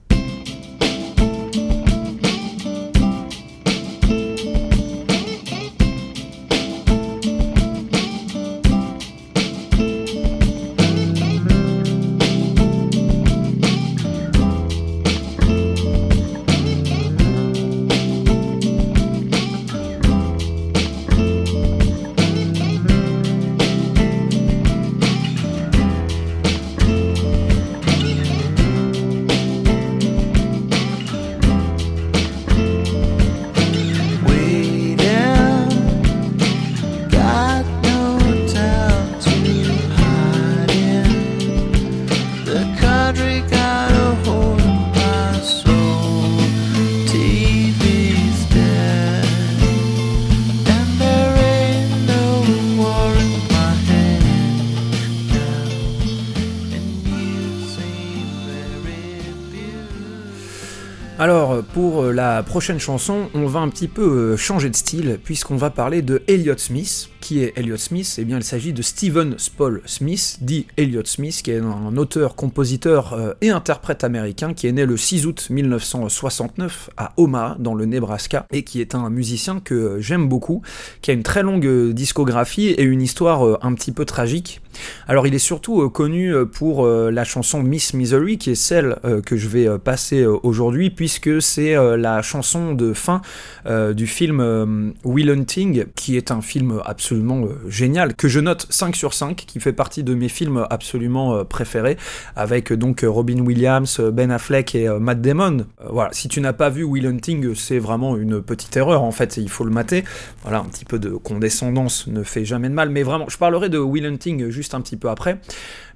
Prochaine 62.43 62.81
chanson, 62.81 63.29
on 63.35 63.47
va 63.47 63.61
un 63.61 63.69
petit 63.69 63.89
peu 63.89 64.03
euh, 64.33 64.37
changer 64.37 64.71
de 64.71 64.77
style, 64.77 65.19
puisqu'on 65.23 65.57
va 65.57 65.69
parler 65.69 66.01
de 66.01 66.23
Elliott 66.29 66.59
Smith. 66.59 67.11
Qui 67.33 67.45
est 67.45 67.55
Elliott 67.57 67.79
Smith 67.79 68.17
Eh 68.19 68.27
bien, 68.27 68.37
il 68.37 68.45
s'agit 68.45 68.75
de 68.75 68.83
Stephen 68.83 69.37
Spall 69.39 69.81
Smith, 69.87 70.37
dit 70.43 70.67
Elliott 70.77 71.07
Smith, 71.07 71.41
qui 71.43 71.51
est 71.51 71.61
un 71.61 71.97
auteur, 71.97 72.35
compositeur 72.35 73.15
euh, 73.15 73.33
et 73.41 73.49
interprète 73.49 74.05
américain 74.05 74.53
qui 74.53 74.67
est 74.67 74.73
né 74.73 74.85
le 74.85 74.99
6 74.99 75.25
août 75.25 75.47
1969 75.49 76.91
à 76.99 77.15
Omaha, 77.17 77.57
dans 77.59 77.75
le 77.75 77.87
Nebraska, 77.87 78.45
et 78.51 78.65
qui 78.65 78.83
est 78.83 78.95
un 78.95 79.09
musicien 79.09 79.61
que 79.61 79.99
j'aime 79.99 80.29
beaucoup, 80.29 80.61
qui 81.01 81.11
a 81.11 81.15
une 81.15 81.23
très 81.23 81.43
longue 81.43 81.65
euh, 81.65 81.95
discographie 81.95 82.67
et 82.67 82.83
une 82.83 83.01
histoire 83.01 83.47
euh, 83.47 83.59
un 83.62 83.73
petit 83.73 83.93
peu 83.93 84.05
tragique. 84.05 84.61
Alors 85.09 85.27
il 85.27 85.35
est 85.35 85.39
surtout 85.39 85.91
connu 85.91 86.33
pour 86.47 86.87
la 86.87 87.25
chanson 87.25 87.62
Miss 87.62 87.93
Misery, 87.93 88.39
qui 88.39 88.53
est 88.53 88.55
celle 88.55 88.97
que 89.27 89.37
je 89.37 89.47
vais 89.47 89.79
passer 89.79 90.25
aujourd'hui, 90.25 90.89
puisque 90.89 91.43
c'est 91.43 91.75
la 91.99 92.23
chanson 92.23 92.73
de 92.73 92.95
fin 92.95 93.21
du 93.67 94.07
film 94.07 94.95
Will 95.05 95.29
Hunting, 95.29 95.85
qui 95.95 96.17
est 96.17 96.31
un 96.31 96.41
film 96.41 96.81
absolument 96.87 97.22
euh, 97.31 97.69
génial, 97.69 98.14
que 98.14 98.29
je 98.29 98.41
note 98.41 98.67
5 98.71 98.97
sur 98.97 99.14
5, 99.14 99.37
qui 99.37 99.61
fait 99.61 99.73
partie 99.73 100.02
de 100.05 100.14
mes 100.14 100.29
films 100.29 100.67
absolument 100.71 101.35
euh, 101.35 101.45
préférés, 101.45 101.97
avec 102.37 102.73
euh, 102.73 102.76
donc 102.76 103.05
Robin 103.07 103.41
Williams, 103.41 104.00
Ben 104.00 104.31
Affleck 104.31 104.75
et 104.75 104.88
Matt 104.88 105.21
Damon. 105.21 105.67
Voilà, 105.88 106.11
si 106.12 106.29
tu 106.29 106.41
n'as 106.41 106.52
pas 106.52 106.71
vu 106.71 106.85
Will 106.85 107.07
Hunting, 107.07 107.55
c'est 107.55 107.79
vraiment 107.79 108.17
une 108.17 108.43
petite 108.43 108.76
erreur, 108.76 109.02
en 109.02 109.12
fait, 109.12 109.37
il 109.37 109.49
faut 109.49 109.64
le 109.64 109.71
mater. 109.71 110.05
Voilà, 110.43 110.59
un 110.59 110.64
petit 110.64 110.85
peu 110.85 110.99
de 110.99 111.11
condescendance 111.11 112.07
ne 112.07 112.23
fait 112.23 112.45
jamais 112.45 112.69
de 112.69 112.75
mal, 112.75 112.91
mais 112.91 113.02
vraiment, 113.02 113.26
je 113.29 113.38
parlerai 113.38 113.69
de 113.69 113.79
Will 113.79 114.07
Hunting 114.07 114.50
juste 114.50 114.75
un 114.75 114.81
petit 114.81 114.97
peu 114.97 115.09
après. 115.09 115.41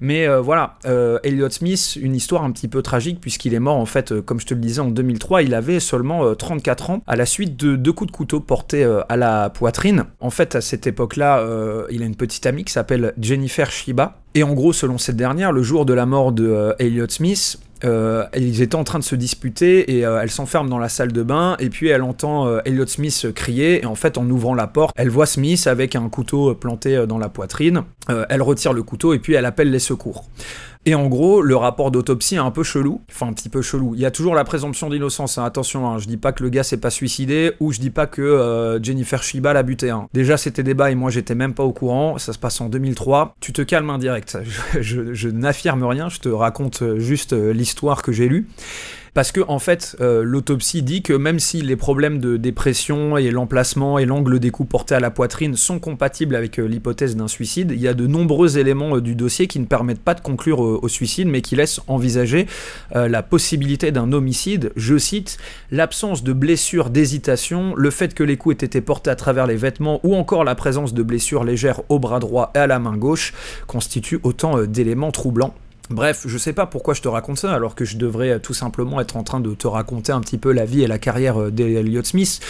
Mais 0.00 0.26
voilà, 0.40 0.76
euh, 0.84 1.18
Elliott 1.22 1.52
Smith, 1.52 1.98
une 2.00 2.14
histoire 2.14 2.44
un 2.44 2.50
petit 2.52 2.68
peu 2.68 2.82
tragique 2.82 3.20
puisqu'il 3.20 3.54
est 3.54 3.60
mort 3.60 3.76
en 3.76 3.86
fait, 3.86 4.20
comme 4.20 4.40
je 4.40 4.46
te 4.46 4.54
le 4.54 4.60
disais, 4.60 4.80
en 4.80 4.90
2003. 4.90 5.42
Il 5.42 5.54
avait 5.54 5.80
seulement 5.80 6.24
euh, 6.24 6.34
34 6.34 6.90
ans 6.90 7.02
à 7.06 7.16
la 7.16 7.26
suite 7.26 7.56
de 7.56 7.76
deux 7.76 7.92
coups 7.92 8.10
de 8.10 8.16
couteau 8.16 8.40
portés 8.40 8.84
à 9.08 9.16
la 9.16 9.50
poitrine. 9.50 10.04
En 10.20 10.30
fait, 10.30 10.54
à 10.54 10.60
cette 10.60 10.86
époque-là, 11.16 11.38
euh, 11.40 11.86
il 11.90 12.02
a 12.02 12.06
une 12.06 12.16
petite 12.16 12.46
amie 12.46 12.64
qui 12.64 12.72
s'appelle 12.72 13.12
Jennifer 13.20 13.70
Shiba. 13.70 14.18
Et 14.34 14.42
en 14.42 14.52
gros, 14.52 14.72
selon 14.72 14.98
cette 14.98 15.16
dernière, 15.16 15.52
le 15.52 15.62
jour 15.62 15.86
de 15.86 15.94
la 15.94 16.06
mort 16.06 16.32
de 16.32 16.46
euh, 16.46 16.72
Elliott 16.78 17.10
Smith, 17.10 17.58
euh, 17.84 18.24
ils 18.34 18.62
étaient 18.62 18.76
en 18.76 18.84
train 18.84 18.98
de 18.98 19.04
se 19.04 19.14
disputer 19.14 19.92
et 19.92 20.00
elle 20.00 20.30
s'enferme 20.30 20.70
dans 20.70 20.78
la 20.78 20.88
salle 20.88 21.12
de 21.12 21.22
bain 21.22 21.56
et 21.58 21.68
puis 21.68 21.88
elle 21.88 22.02
entend 22.02 22.46
euh, 22.46 22.60
Elliott 22.64 22.88
Smith 22.88 23.26
crier 23.34 23.82
et 23.82 23.86
en 23.86 23.94
fait 23.94 24.16
en 24.16 24.28
ouvrant 24.30 24.54
la 24.54 24.66
porte 24.66 24.94
elle 24.96 25.10
voit 25.10 25.26
Smith 25.26 25.66
avec 25.66 25.94
un 25.94 26.08
couteau 26.08 26.54
planté 26.54 27.04
dans 27.06 27.18
la 27.18 27.28
poitrine 27.28 27.82
elle 28.30 28.40
retire 28.40 28.72
le 28.72 28.82
couteau 28.82 29.12
et 29.12 29.18
puis 29.18 29.34
elle 29.34 29.44
appelle 29.44 29.70
les 29.70 29.78
secours 29.78 30.24
Et 30.88 30.94
en 30.94 31.08
gros, 31.08 31.42
le 31.42 31.56
rapport 31.56 31.90
d'autopsie 31.90 32.36
est 32.36 32.38
un 32.38 32.52
peu 32.52 32.62
chelou. 32.62 33.00
Enfin, 33.10 33.26
un 33.26 33.32
petit 33.32 33.48
peu 33.48 33.60
chelou. 33.60 33.94
Il 33.96 34.00
y 34.00 34.06
a 34.06 34.12
toujours 34.12 34.36
la 34.36 34.44
présomption 34.44 34.88
d'innocence. 34.88 35.36
hein. 35.36 35.44
Attention, 35.44 35.86
hein, 35.88 35.98
je 35.98 36.06
dis 36.06 36.16
pas 36.16 36.30
que 36.30 36.44
le 36.44 36.48
gars 36.48 36.62
s'est 36.62 36.76
pas 36.76 36.90
suicidé 36.90 37.52
ou 37.58 37.72
je 37.72 37.80
dis 37.80 37.90
pas 37.90 38.06
que 38.06 38.22
euh, 38.22 38.80
Jennifer 38.80 39.20
Shiba 39.22 39.52
l'a 39.52 39.64
buté. 39.64 39.90
hein. 39.90 40.06
Déjà, 40.14 40.36
c'était 40.36 40.62
débat 40.62 40.92
et 40.92 40.94
moi, 40.94 41.10
j'étais 41.10 41.34
même 41.34 41.54
pas 41.54 41.64
au 41.64 41.72
courant. 41.72 42.18
Ça 42.18 42.32
se 42.32 42.38
passe 42.38 42.60
en 42.60 42.68
2003. 42.68 43.34
Tu 43.40 43.52
te 43.52 43.62
calmes 43.62 43.90
indirect. 43.90 44.38
Je, 44.74 44.80
je- 44.80 45.12
je 45.12 45.28
n'affirme 45.28 45.82
rien. 45.84 46.08
Je 46.08 46.20
te 46.20 46.28
raconte 46.28 46.82
euh, 46.82 46.98
juste 47.00 47.32
euh, 47.32 47.52
l'histoire 47.52 48.02
que 48.02 48.12
j'ai 48.12 48.28
lue. 48.28 48.46
Parce 49.16 49.32
que 49.32 49.40
en 49.48 49.58
fait, 49.58 49.96
euh, 50.02 50.22
l'autopsie 50.22 50.82
dit 50.82 51.00
que 51.00 51.14
même 51.14 51.40
si 51.40 51.62
les 51.62 51.76
problèmes 51.76 52.20
de 52.20 52.36
dépression 52.36 53.16
et 53.16 53.30
l'emplacement 53.30 53.98
et 53.98 54.04
l'angle 54.04 54.38
des 54.38 54.50
coups 54.50 54.68
portés 54.68 54.94
à 54.94 55.00
la 55.00 55.10
poitrine 55.10 55.56
sont 55.56 55.78
compatibles 55.78 56.36
avec 56.36 56.58
euh, 56.58 56.66
l'hypothèse 56.66 57.16
d'un 57.16 57.26
suicide, 57.26 57.72
il 57.74 57.80
y 57.80 57.88
a 57.88 57.94
de 57.94 58.06
nombreux 58.06 58.58
éléments 58.58 58.96
euh, 58.96 59.00
du 59.00 59.14
dossier 59.14 59.46
qui 59.46 59.58
ne 59.58 59.64
permettent 59.64 60.02
pas 60.02 60.12
de 60.12 60.20
conclure 60.20 60.60
au 60.60 60.86
suicide, 60.88 61.28
mais 61.28 61.40
qui 61.40 61.56
laissent 61.56 61.80
envisager 61.86 62.46
la 62.94 63.22
possibilité 63.22 63.90
d'un 63.90 64.12
homicide. 64.12 64.70
Je 64.76 64.98
cite 64.98 65.38
l'absence 65.70 66.22
de 66.22 66.34
blessures 66.34 66.90
d'hésitation, 66.90 67.74
le 67.74 67.90
fait 67.90 68.12
que 68.12 68.22
les 68.22 68.36
coups 68.36 68.56
aient 68.56 68.66
été 68.66 68.82
portés 68.82 69.08
à 69.08 69.16
travers 69.16 69.46
les 69.46 69.56
vêtements 69.56 69.98
ou 70.02 70.14
encore 70.14 70.44
la 70.44 70.54
présence 70.54 70.92
de 70.92 71.02
blessures 71.02 71.44
légères 71.44 71.80
au 71.88 71.98
bras 71.98 72.20
droit 72.20 72.50
et 72.54 72.58
à 72.58 72.66
la 72.66 72.78
main 72.78 72.98
gauche 72.98 73.32
constituent 73.66 74.20
autant 74.24 74.62
d'éléments 74.64 75.10
troublants. 75.10 75.54
Bref, 75.88 76.24
je 76.26 76.36
sais 76.36 76.52
pas 76.52 76.66
pourquoi 76.66 76.94
je 76.94 77.02
te 77.02 77.06
raconte 77.06 77.38
ça, 77.38 77.52
alors 77.52 77.76
que 77.76 77.84
je 77.84 77.96
devrais 77.96 78.30
euh, 78.30 78.38
tout 78.40 78.54
simplement 78.54 79.00
être 79.00 79.16
en 79.16 79.22
train 79.22 79.38
de 79.38 79.54
te 79.54 79.68
raconter 79.68 80.10
un 80.10 80.20
petit 80.20 80.36
peu 80.36 80.50
la 80.50 80.64
vie 80.64 80.82
et 80.82 80.88
la 80.88 80.98
carrière 80.98 81.40
euh, 81.40 81.50
d'Eliot 81.52 82.02
Smith, 82.02 82.40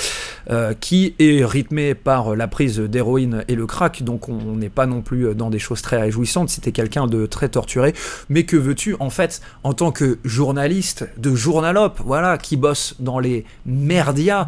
euh, 0.48 0.72
qui 0.72 1.14
est 1.18 1.44
rythmée 1.44 1.94
par 1.94 2.34
la 2.34 2.48
prise 2.48 2.78
d'héroïne 2.78 3.44
et 3.48 3.54
le 3.54 3.66
crack, 3.66 4.02
donc 4.02 4.30
on 4.30 4.56
n'est 4.56 4.70
pas 4.70 4.86
non 4.86 5.02
plus 5.02 5.34
dans 5.34 5.50
des 5.50 5.58
choses 5.58 5.82
très 5.82 5.98
réjouissantes, 6.00 6.48
c'était 6.48 6.72
quelqu'un 6.72 7.06
de 7.06 7.26
très 7.26 7.50
torturé, 7.50 7.94
mais 8.30 8.44
que 8.44 8.56
veux-tu, 8.56 8.96
en 9.00 9.10
fait, 9.10 9.42
en 9.64 9.74
tant 9.74 9.92
que 9.92 10.18
journaliste 10.24 11.06
de 11.18 11.34
journalope, 11.34 12.00
voilà, 12.02 12.38
qui 12.38 12.56
bosse 12.56 12.94
dans 13.00 13.18
les 13.18 13.44
merdias, 13.66 14.46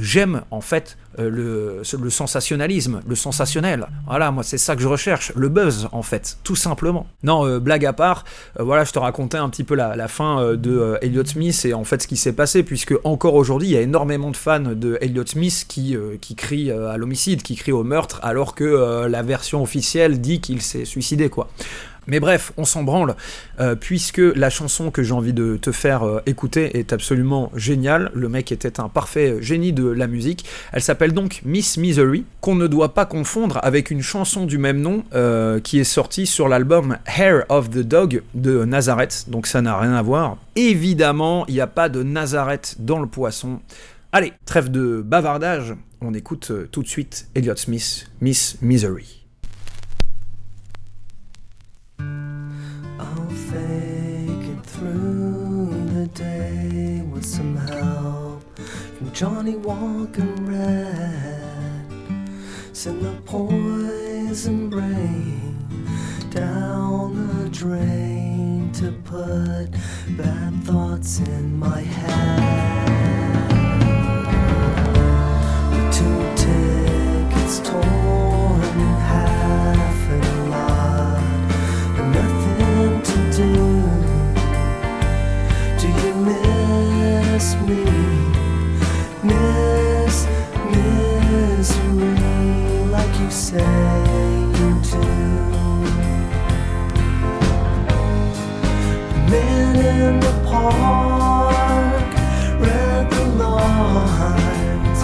j'aime, 0.00 0.42
en 0.50 0.60
fait, 0.60 0.96
le, 1.28 1.80
ce- 1.82 1.96
le 1.96 2.08
sensationnalisme, 2.10 3.00
le 3.06 3.14
sensationnel. 3.14 3.86
Voilà, 4.06 4.30
moi 4.30 4.42
c'est 4.42 4.58
ça 4.58 4.76
que 4.76 4.82
je 4.82 4.88
recherche, 4.88 5.32
le 5.36 5.48
buzz 5.48 5.88
en 5.92 6.02
fait, 6.02 6.38
tout 6.44 6.56
simplement. 6.56 7.06
Non, 7.22 7.46
euh, 7.46 7.58
blague 7.60 7.84
à 7.84 7.92
part, 7.92 8.24
euh, 8.58 8.62
voilà, 8.62 8.84
je 8.84 8.92
te 8.92 8.98
racontais 8.98 9.38
un 9.38 9.48
petit 9.50 9.64
peu 9.64 9.74
la, 9.74 9.96
la 9.96 10.08
fin 10.08 10.40
euh, 10.40 10.56
de 10.56 10.70
euh, 10.70 10.98
Elliot 11.02 11.24
Smith 11.24 11.64
et 11.64 11.74
en 11.74 11.84
fait 11.84 12.02
ce 12.02 12.06
qui 12.08 12.16
s'est 12.16 12.32
passé, 12.32 12.62
puisque 12.62 12.94
encore 13.04 13.34
aujourd'hui 13.34 13.68
il 13.68 13.72
y 13.72 13.76
a 13.76 13.80
énormément 13.82 14.30
de 14.30 14.36
fans 14.36 14.60
de 14.60 14.96
Elliot 15.00 15.26
Smith 15.26 15.66
qui, 15.68 15.96
euh, 15.96 16.16
qui 16.20 16.34
crient 16.36 16.70
euh, 16.70 16.88
à 16.90 16.96
l'homicide, 16.96 17.42
qui 17.42 17.56
crient 17.56 17.72
au 17.72 17.84
meurtre, 17.84 18.20
alors 18.22 18.54
que 18.54 18.64
euh, 18.64 19.08
la 19.08 19.22
version 19.22 19.62
officielle 19.62 20.20
dit 20.20 20.40
qu'il 20.40 20.62
s'est 20.62 20.84
suicidé 20.84 21.28
quoi. 21.28 21.48
Mais 22.10 22.18
bref, 22.18 22.52
on 22.56 22.64
s'en 22.64 22.82
branle, 22.82 23.14
euh, 23.60 23.76
puisque 23.76 24.18
la 24.18 24.50
chanson 24.50 24.90
que 24.90 25.04
j'ai 25.04 25.12
envie 25.12 25.32
de 25.32 25.56
te 25.56 25.70
faire 25.70 26.02
euh, 26.02 26.20
écouter 26.26 26.76
est 26.76 26.92
absolument 26.92 27.52
géniale. 27.54 28.10
Le 28.14 28.28
mec 28.28 28.50
était 28.50 28.80
un 28.80 28.88
parfait 28.88 29.36
génie 29.40 29.72
de 29.72 29.86
la 29.86 30.08
musique. 30.08 30.44
Elle 30.72 30.82
s'appelle 30.82 31.12
donc 31.12 31.40
Miss 31.44 31.76
Misery, 31.76 32.24
qu'on 32.40 32.56
ne 32.56 32.66
doit 32.66 32.94
pas 32.94 33.06
confondre 33.06 33.60
avec 33.62 33.92
une 33.92 34.02
chanson 34.02 34.44
du 34.44 34.58
même 34.58 34.80
nom 34.80 35.04
euh, 35.14 35.60
qui 35.60 35.78
est 35.78 35.84
sortie 35.84 36.26
sur 36.26 36.48
l'album 36.48 36.98
Hair 37.06 37.44
of 37.48 37.70
the 37.70 37.78
Dog 37.78 38.22
de 38.34 38.64
Nazareth. 38.64 39.26
Donc 39.28 39.46
ça 39.46 39.62
n'a 39.62 39.78
rien 39.78 39.92
à 39.92 40.02
voir. 40.02 40.36
Évidemment, 40.56 41.44
il 41.46 41.54
n'y 41.54 41.60
a 41.60 41.68
pas 41.68 41.88
de 41.88 42.02
Nazareth 42.02 42.74
dans 42.80 42.98
le 42.98 43.06
poisson. 43.06 43.60
Allez, 44.10 44.32
trêve 44.46 44.68
de 44.72 45.00
bavardage. 45.00 45.76
On 46.00 46.12
écoute 46.12 46.50
euh, 46.50 46.68
tout 46.72 46.82
de 46.82 46.88
suite 46.88 47.28
Elliott 47.36 47.58
Smith, 47.58 48.10
Miss 48.20 48.56
Misery. 48.60 49.19
Johnny 59.20 59.56
Walker 59.56 60.22
Red. 60.22 61.84
Send 62.72 63.02
the 63.02 63.12
poison 63.26 64.70
brain 64.70 65.58
down 66.30 67.42
the 67.42 67.50
drain 67.50 68.72
to 68.72 68.92
put 69.04 69.72
bad 70.16 70.64
thoughts 70.64 71.18
in 71.18 71.58
my 71.58 71.80
head. 71.80 72.89
Like 93.52 94.58
you 94.58 94.84
say 94.84 94.98
you 94.98 95.40
do. 95.50 95.60
Men 99.30 99.76
in 99.76 100.20
the 100.20 100.32
park 100.46 102.14
read 102.60 103.10
the 103.10 103.24
lines 103.42 105.00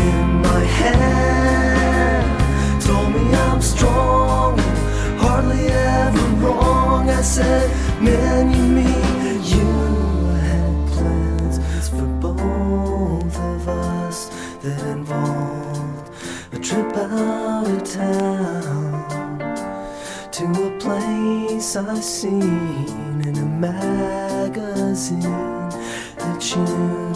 in 0.00 0.40
my 0.40 0.60
hand. 0.80 2.28
Told 2.82 3.12
me 3.12 3.34
I'm 3.34 3.60
strong, 3.60 4.58
hardly 5.18 5.66
ever 5.66 6.26
wrong. 6.42 7.10
I 7.10 7.22
said, 7.22 7.70
Man, 8.00 8.50
you 8.54 8.62
mean 8.76 9.42
you 9.44 9.70
had 10.46 10.88
plans 10.88 11.88
for 11.90 12.06
both 12.20 13.36
of 13.38 13.68
us 13.68 14.30
that 14.62 14.80
involved 14.86 15.69
trip 16.70 16.96
out 16.98 17.66
of 17.66 17.82
town 17.82 19.38
to 20.30 20.44
a 20.68 20.78
place 20.78 21.74
I 21.74 21.98
seen 21.98 23.20
in 23.26 23.36
a 23.38 23.44
magazine 23.44 25.22
that 26.16 26.54
you 26.54 27.09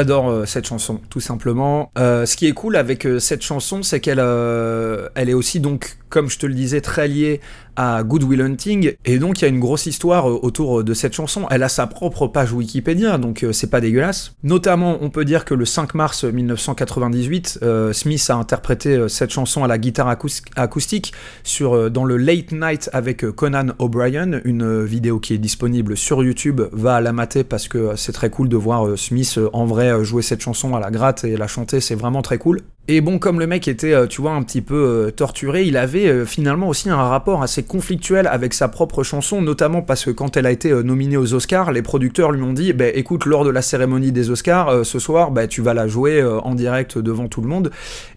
J'adore 0.00 0.30
euh, 0.30 0.46
cette 0.46 0.66
chanson, 0.66 0.98
tout 1.10 1.20
simplement. 1.20 1.92
Euh, 1.98 2.24
ce 2.24 2.34
qui 2.34 2.46
est 2.46 2.52
cool 2.52 2.76
avec 2.76 3.06
euh, 3.06 3.18
cette 3.18 3.42
chanson, 3.42 3.82
c'est 3.82 4.00
qu'elle 4.00 4.18
elle 4.18 5.28
est 5.28 5.34
aussi 5.34 5.60
donc, 5.60 5.98
comme 6.10 6.28
je 6.28 6.38
te 6.38 6.44
le 6.46 6.52
disais, 6.54 6.80
très 6.82 7.08
liée 7.08 7.40
à 7.76 8.02
Good 8.02 8.24
Will 8.24 8.42
Hunting, 8.42 8.92
et 9.06 9.18
donc 9.18 9.40
il 9.40 9.42
y 9.42 9.44
a 9.46 9.48
une 9.48 9.60
grosse 9.60 9.86
histoire 9.86 10.28
euh, 10.28 10.38
autour 10.42 10.84
de 10.84 10.92
cette 10.92 11.14
chanson. 11.14 11.46
Elle 11.50 11.62
a 11.62 11.68
sa 11.70 11.86
propre 11.86 12.26
page 12.26 12.52
Wikipédia, 12.52 13.16
donc 13.16 13.42
euh, 13.42 13.52
c'est 13.52 13.68
pas 13.70 13.80
dégueulasse. 13.80 14.34
Notamment, 14.42 14.98
on 15.00 15.08
peut 15.08 15.24
dire 15.24 15.44
que 15.46 15.54
le 15.54 15.64
5 15.64 15.94
mars 15.94 16.24
1998, 16.24 17.60
euh, 17.62 17.92
Smith 17.92 18.24
a 18.28 18.34
interprété 18.36 18.90
euh, 18.96 19.08
cette 19.08 19.30
chanson 19.30 19.64
à 19.64 19.68
la 19.68 19.78
guitare 19.78 20.08
acous- 20.10 20.42
acoustique 20.56 21.12
sur, 21.42 21.74
euh, 21.74 21.88
dans 21.90 22.04
le 22.04 22.16
Late 22.16 22.52
Night 22.52 22.90
avec 22.92 23.24
euh, 23.24 23.32
Conan 23.32 23.68
O'Brien, 23.78 24.40
une 24.44 24.62
euh, 24.62 24.84
vidéo 24.84 25.18
qui 25.20 25.34
est 25.34 25.38
disponible 25.38 25.96
sur 25.96 26.22
YouTube. 26.22 26.60
Va 26.72 27.00
la 27.00 27.12
mater 27.12 27.44
parce 27.44 27.68
que 27.68 27.78
euh, 27.78 27.96
c'est 27.96 28.12
très 28.12 28.30
cool 28.30 28.48
de 28.48 28.56
voir 28.56 28.86
euh, 28.86 28.96
Smith 28.96 29.34
euh, 29.38 29.48
en 29.52 29.64
vrai 29.64 29.90
euh, 29.90 30.04
jouer 30.04 30.22
cette 30.22 30.40
chanson 30.42 30.74
à 30.74 30.80
la 30.80 30.90
gratte 30.90 31.24
et 31.24 31.36
la 31.36 31.46
chanter, 31.46 31.80
c'est 31.80 31.94
vraiment 31.94 32.22
très 32.22 32.38
cool. 32.38 32.60
Et 32.92 33.00
bon, 33.00 33.20
comme 33.20 33.38
le 33.38 33.46
mec 33.46 33.68
était, 33.68 33.92
euh, 33.94 34.08
tu 34.08 34.20
vois, 34.20 34.32
un 34.32 34.42
petit 34.42 34.62
peu 34.62 34.74
euh, 34.74 35.10
torturé, 35.12 35.62
il 35.62 35.76
avait 35.76 36.08
euh, 36.08 36.24
finalement 36.26 36.66
aussi 36.66 36.90
un 36.90 36.96
rapport 36.96 37.40
assez 37.40 37.62
conflictuel 37.62 38.26
avec 38.26 38.52
sa 38.52 38.66
propre 38.66 39.04
chanson, 39.04 39.40
notamment 39.40 39.80
parce 39.80 40.06
que 40.06 40.10
quand 40.10 40.36
elle 40.36 40.44
a 40.44 40.50
été 40.50 40.72
nominée 40.82 41.16
aux 41.16 41.32
Oscars, 41.32 41.70
les 41.70 41.82
producteurs 41.82 42.32
lui 42.32 42.42
ont 42.42 42.52
dit, 42.52 42.72
bah, 42.72 42.88
écoute, 42.88 43.26
lors 43.26 43.44
de 43.44 43.50
la 43.50 43.62
cérémonie 43.62 44.10
des 44.10 44.30
Oscars, 44.30 44.84
ce 44.84 44.98
soir, 44.98 45.30
bah, 45.30 45.46
tu 45.46 45.62
vas 45.62 45.72
la 45.72 45.86
jouer 45.86 46.20
en 46.20 46.56
direct 46.56 46.98
devant 46.98 47.28
tout 47.28 47.42
le 47.42 47.46
monde. 47.46 47.70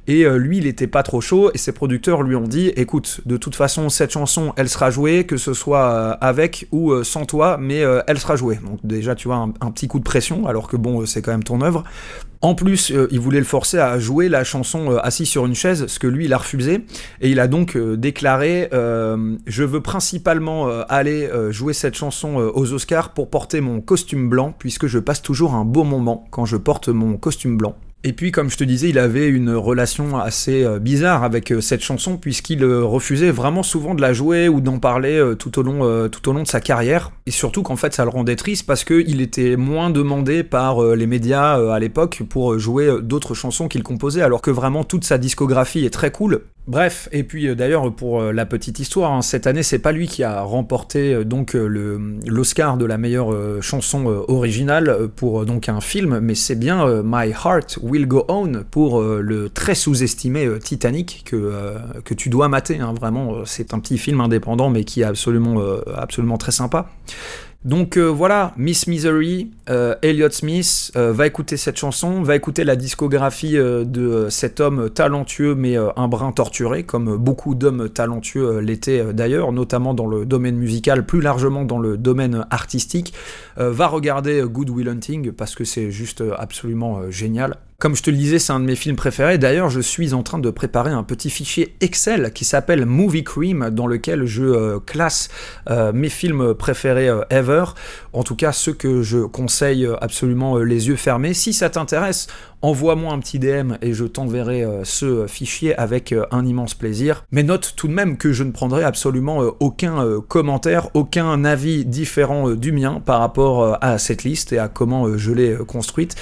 Et 0.07 0.25
lui, 0.25 0.57
il 0.57 0.65
était 0.65 0.87
pas 0.87 1.03
trop 1.03 1.21
chaud, 1.21 1.51
et 1.53 1.57
ses 1.59 1.71
producteurs 1.71 2.23
lui 2.23 2.35
ont 2.35 2.47
dit, 2.47 2.69
écoute, 2.69 3.21
de 3.27 3.37
toute 3.37 3.55
façon, 3.55 3.89
cette 3.89 4.11
chanson, 4.11 4.53
elle 4.57 4.69
sera 4.69 4.89
jouée, 4.89 5.25
que 5.25 5.37
ce 5.37 5.53
soit 5.53 6.13
avec 6.13 6.67
ou 6.71 7.03
sans 7.03 7.25
toi, 7.25 7.57
mais 7.59 7.83
elle 8.07 8.19
sera 8.19 8.35
jouée. 8.35 8.59
Donc 8.65 8.79
déjà, 8.83 9.13
tu 9.13 9.27
vois, 9.27 9.37
un, 9.37 9.71
petit 9.71 9.87
coup 9.87 9.99
de 9.99 10.03
pression, 10.03 10.47
alors 10.47 10.67
que 10.67 10.77
bon, 10.77 11.05
c'est 11.05 11.21
quand 11.21 11.31
même 11.31 11.43
ton 11.43 11.61
œuvre. 11.61 11.83
En 12.43 12.55
plus, 12.55 12.91
euh, 12.91 13.07
il 13.09 13.21
voulait 13.21 13.39
le 13.39 13.45
forcer 13.45 13.77
à 13.77 13.97
jouer 13.99 14.27
la 14.27 14.43
chanson 14.43 14.91
euh, 14.91 14.97
assis 15.01 15.25
sur 15.25 15.45
une 15.45 15.55
chaise, 15.55 15.87
ce 15.87 15.97
que 15.97 16.07
lui, 16.07 16.25
il 16.25 16.33
a 16.33 16.37
refusé. 16.37 16.85
Et 17.21 17.31
il 17.31 17.39
a 17.39 17.47
donc 17.47 17.77
euh, 17.77 17.95
déclaré 17.95 18.69
Je 19.45 19.63
veux 19.63 19.79
principalement 19.79 20.67
aller 20.89 21.29
jouer 21.51 21.73
cette 21.73 21.95
chanson 21.95 22.35
aux 22.35 22.73
Oscars 22.73 23.13
pour 23.13 23.29
porter 23.29 23.61
mon 23.61 23.79
costume 23.79 24.27
blanc, 24.27 24.53
puisque 24.57 24.87
je 24.87 24.99
passe 24.99 25.21
toujours 25.21 25.53
un 25.53 25.63
beau 25.63 25.85
moment 25.85 26.27
quand 26.31 26.45
je 26.45 26.57
porte 26.57 26.89
mon 26.89 27.17
costume 27.17 27.55
blanc. 27.57 27.75
Et 28.05 28.11
puis, 28.11 28.31
comme 28.31 28.49
je 28.49 28.57
te 28.57 28.65
disais, 28.65 28.89
il 28.89 28.99
avait 28.99 29.29
une 29.29 29.51
relation 29.51 30.17
assez 30.17 30.65
euh, 30.65 30.77
bizarre 30.77 31.23
avec 31.23 31.51
euh, 31.51 31.61
cette 31.61 31.81
chanson, 31.81 32.17
puisqu'il 32.17 32.61
euh, 32.61 32.83
refusait 32.83 33.31
vraiment 33.31 33.63
souvent 33.63 33.95
de 33.95 34.01
la 34.01 34.11
jouer 34.11 34.49
ou 34.49 34.59
d'en 34.59 34.77
parler 34.77 35.21
tout, 35.39 35.57
au 35.57 35.63
long, 35.63 36.09
tout 36.09 36.29
au 36.29 36.33
long 36.33 36.43
de 36.43 36.47
sa 36.47 36.59
carrière. 36.59 37.11
Et 37.25 37.31
surtout 37.31 37.63
qu'en 37.63 37.77
fait, 37.77 37.93
ça 37.93 38.03
le 38.03 38.09
rendait 38.09 38.35
triste 38.35 38.65
parce 38.65 38.83
qu'il 38.83 39.21
était 39.21 39.55
moins 39.55 39.89
demandé 39.89 40.43
par 40.43 40.83
les 40.95 41.07
médias 41.07 41.73
à 41.73 41.79
l'époque 41.79 42.23
pour 42.27 42.59
jouer 42.59 42.89
d'autres 43.01 43.33
chansons 43.33 43.67
qu'il 43.67 43.83
composait, 43.83 44.21
alors 44.21 44.41
que 44.41 44.51
vraiment 44.51 44.83
toute 44.83 45.05
sa 45.05 45.17
discographie 45.17 45.85
est 45.85 45.89
très 45.89 46.11
cool. 46.11 46.41
Bref, 46.65 47.09
et 47.11 47.23
puis 47.23 47.53
d'ailleurs 47.57 47.93
pour 47.93 48.21
la 48.21 48.45
petite 48.45 48.79
histoire, 48.79 49.11
hein, 49.11 49.21
cette 49.21 49.47
année 49.47 49.63
c'est 49.63 49.79
pas 49.79 49.91
lui 49.91 50.07
qui 50.07 50.23
a 50.23 50.41
remporté 50.41 51.25
donc 51.25 51.53
l'Oscar 51.53 52.77
de 52.77 52.85
la 52.85 52.97
meilleure 52.97 53.61
chanson 53.61 54.05
originale 54.27 55.09
pour 55.15 55.45
donc 55.45 55.67
un 55.67 55.81
film, 55.81 56.19
mais 56.19 56.35
c'est 56.35 56.55
bien 56.55 57.03
My 57.03 57.31
Heart 57.31 57.79
Will 57.93 58.07
Go 58.07 58.25
On 58.27 58.63
pour 58.71 58.99
euh, 58.99 59.21
le 59.21 59.49
très 59.49 59.75
sous-estimé 59.75 60.47
euh, 60.47 60.57
Titanic 60.57 61.21
que 61.25 61.35
euh, 61.35 61.77
que 62.03 62.15
tu 62.15 62.29
dois 62.29 62.47
mater. 62.49 62.79
hein, 62.79 62.91
vraiment, 62.99 63.45
c'est 63.45 63.71
un 63.75 63.79
petit 63.79 63.99
film 63.99 64.19
indépendant 64.19 64.71
mais 64.71 64.83
qui 64.83 65.01
est 65.01 65.05
absolument 65.05 65.61
absolument 65.95 66.37
très 66.37 66.51
sympa. 66.51 66.89
Donc 67.65 67.97
voilà, 67.97 68.53
Miss 68.57 68.87
Misery, 68.87 69.51
Elliott 70.01 70.33
Smith, 70.33 70.91
va 70.95 71.27
écouter 71.27 71.55
cette 71.55 71.77
chanson, 71.77 72.21
va 72.21 72.35
écouter 72.35 72.65
la 72.65 72.75
discographie 72.75 73.53
de 73.53 74.27
cet 74.29 74.59
homme 74.59 74.89
talentueux 74.89 75.55
mais 75.55 75.77
un 75.77 76.07
brin 76.09 76.33
torturé, 76.33 76.83
comme 76.83 77.15
beaucoup 77.15 77.55
d'hommes 77.55 77.87
talentueux 77.87 78.59
l'étaient 78.59 79.13
d'ailleurs, 79.13 79.53
notamment 79.53 79.93
dans 79.93 80.07
le 80.07 80.25
domaine 80.25 80.57
musical, 80.57 81.05
plus 81.05 81.21
largement 81.21 81.63
dans 81.63 81.79
le 81.79 81.95
domaine 81.95 82.45
artistique. 82.49 83.13
Va 83.55 83.87
regarder 83.87 84.43
Good 84.45 84.69
Will 84.69 84.89
Hunting 84.89 85.31
parce 85.31 85.55
que 85.55 85.63
c'est 85.63 85.89
juste 85.89 86.21
absolument 86.37 87.09
génial. 87.11 87.55
Comme 87.83 87.97
je 87.97 88.01
te 88.01 88.09
le 88.09 88.15
disais, 88.15 88.39
c'est 88.39 88.53
un 88.53 88.61
de 88.61 88.65
mes 88.65 88.77
films 88.77 88.95
préférés. 88.95 89.37
D'ailleurs, 89.37 89.69
je 89.69 89.81
suis 89.81 90.13
en 90.13 90.23
train 90.23 90.39
de 90.39 90.49
préparer 90.49 90.91
un 90.91 91.03
petit 91.03 91.29
fichier 91.29 91.75
Excel 91.81 92.31
qui 92.31 92.45
s'appelle 92.45 92.85
Movie 92.85 93.25
Cream, 93.25 93.71
dans 93.71 93.87
lequel 93.87 94.25
je 94.25 94.45
euh, 94.45 94.79
classe 94.79 95.27
euh, 95.69 95.91
mes 95.91 96.07
films 96.07 96.53
préférés 96.53 97.09
euh, 97.09 97.25
ever. 97.29 97.65
En 98.13 98.23
tout 98.23 98.37
cas, 98.37 98.53
ceux 98.53 98.71
que 98.71 99.01
je 99.01 99.19
conseille 99.19 99.85
absolument 99.99 100.59
les 100.59 100.87
yeux 100.87 100.95
fermés. 100.95 101.33
Si 101.33 101.51
ça 101.51 101.69
t'intéresse, 101.69 102.27
envoie-moi 102.63 103.13
un 103.13 103.19
petit 103.19 103.37
DM 103.37 103.73
et 103.81 103.93
je 103.93 104.05
t'enverrai 104.05 104.63
euh, 104.63 104.83
ce 104.83 105.27
fichier 105.27 105.75
avec 105.75 106.11
euh, 106.11 106.25
un 106.31 106.45
immense 106.45 106.73
plaisir. 106.73 107.25
Mais 107.31 107.43
note 107.43 107.73
tout 107.75 107.87
de 107.87 107.93
même 107.93 108.17
que 108.17 108.31
je 108.31 108.43
ne 108.43 108.51
prendrai 108.51 108.83
absolument 108.83 109.43
euh, 109.43 109.51
aucun 109.59 110.03
euh, 110.03 110.21
commentaire, 110.21 110.87
aucun 110.95 111.43
avis 111.45 111.85
différent 111.85 112.49
euh, 112.49 112.55
du 112.55 112.71
mien 112.71 113.01
par 113.05 113.19
rapport 113.19 113.61
euh, 113.61 113.73
à 113.81 113.97
cette 113.97 114.23
liste 114.23 114.53
et 114.53 114.59
à 114.59 114.69
comment 114.69 115.05
euh, 115.05 115.17
je 115.17 115.33
l'ai 115.33 115.51
euh, 115.51 115.65
construite, 115.65 116.15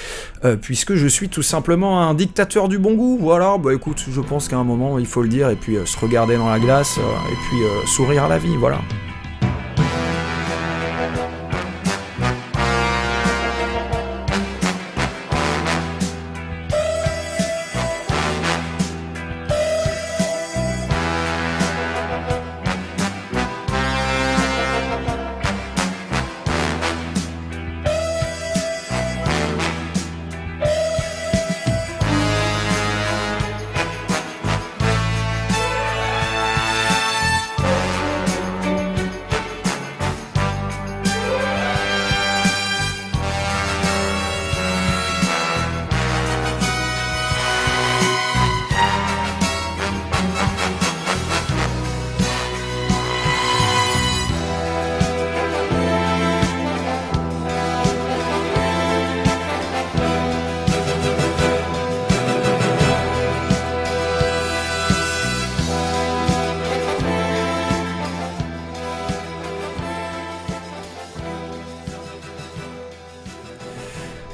euh, 0.44 0.56
puisque 0.56 0.94
je 0.94 1.06
suis 1.06 1.28
tout 1.28 1.42
simplement 1.42 2.02
un 2.02 2.14
dictateur 2.14 2.68
du 2.68 2.78
bon 2.78 2.94
goût. 2.94 3.18
Voilà, 3.20 3.56
bah 3.56 3.72
écoute, 3.72 4.04
je 4.10 4.20
pense 4.20 4.48
qu'à 4.48 4.58
un 4.58 4.64
moment 4.64 4.98
il 4.98 5.06
faut 5.06 5.22
le 5.22 5.28
dire 5.28 5.48
et 5.48 5.56
puis 5.56 5.76
euh, 5.76 5.86
se 5.86 5.98
regarder 5.98 6.36
dans 6.36 6.50
la 6.50 6.58
glace 6.58 6.98
euh, 6.98 7.32
et 7.32 7.36
puis 7.48 7.62
euh, 7.62 7.86
sourire 7.86 8.24
à 8.24 8.28
la 8.28 8.38
vie, 8.38 8.56
voilà. 8.56 8.80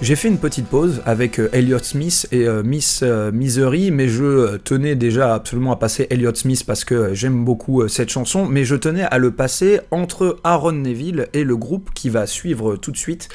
J'ai 0.09 0.17
fait 0.17 0.29
une 0.29 0.39
petite 0.39 0.69
pause 0.69 1.03
avec 1.05 1.39
euh, 1.39 1.51
Elliott 1.53 1.85
Smith 1.85 2.29
et 2.33 2.49
euh, 2.49 2.63
Miss 2.63 3.01
euh, 3.03 3.31
Misery, 3.31 3.91
mais 3.91 4.09
je 4.09 4.57
tenais 4.57 4.95
déjà 4.95 5.35
absolument 5.35 5.73
à 5.73 5.77
passer 5.77 6.07
Elliott 6.09 6.35
Smith 6.35 6.65
parce 6.67 6.83
que 6.83 7.13
j'aime 7.13 7.45
beaucoup 7.45 7.87
cette 7.89 8.09
chanson, 8.09 8.47
mais 8.47 8.65
je 8.65 8.75
tenais 8.75 9.03
à 9.03 9.19
le 9.19 9.33
passer 9.33 9.81
entre 9.91 10.39
Aaron 10.45 10.73
Neville 10.73 11.29
et 11.35 11.45
le 11.45 11.59
groupe 11.59 11.91
qui 11.93 12.09
va 12.09 12.27
suivre 12.27 12.77
tout 12.77 12.91
de 12.91 12.97
suite. 12.97 13.29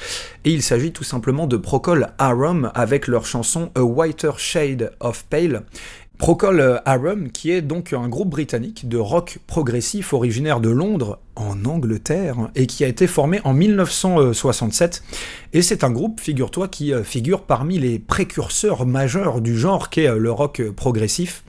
Et 0.45 0.51
il 0.51 0.63
s'agit 0.63 0.91
tout 0.91 1.03
simplement 1.03 1.45
de 1.45 1.57
Procol 1.57 2.07
Harum 2.17 2.71
avec 2.73 3.05
leur 3.05 3.27
chanson 3.27 3.69
A 3.75 3.83
Whiter 3.83 4.31
Shade 4.37 4.93
of 4.99 5.25
Pale. 5.25 5.61
Procol 6.17 6.59
euh, 6.59 6.77
Harum, 6.85 7.31
qui 7.31 7.51
est 7.51 7.61
donc 7.61 7.91
un 7.93 8.07
groupe 8.07 8.29
britannique 8.29 8.87
de 8.87 8.97
rock 8.97 9.39
progressif 9.47 10.13
originaire 10.13 10.61
de 10.61 10.69
Londres, 10.69 11.19
en 11.35 11.65
Angleterre, 11.65 12.49
et 12.55 12.67
qui 12.67 12.83
a 12.83 12.87
été 12.87 13.07
formé 13.07 13.41
en 13.43 13.53
1967. 13.53 15.03
Et 15.53 15.61
c'est 15.61 15.83
un 15.83 15.91
groupe, 15.91 16.19
figure-toi, 16.19 16.67
qui 16.67 16.93
euh, 16.93 17.03
figure 17.03 17.41
parmi 17.41 17.79
les 17.79 17.99
précurseurs 17.99 18.85
majeurs 18.85 19.41
du 19.41 19.57
genre 19.57 19.89
qu'est 19.89 20.07
euh, 20.07 20.17
le 20.17 20.31
rock 20.31 20.59
euh, 20.59 20.71
progressif. 20.71 21.43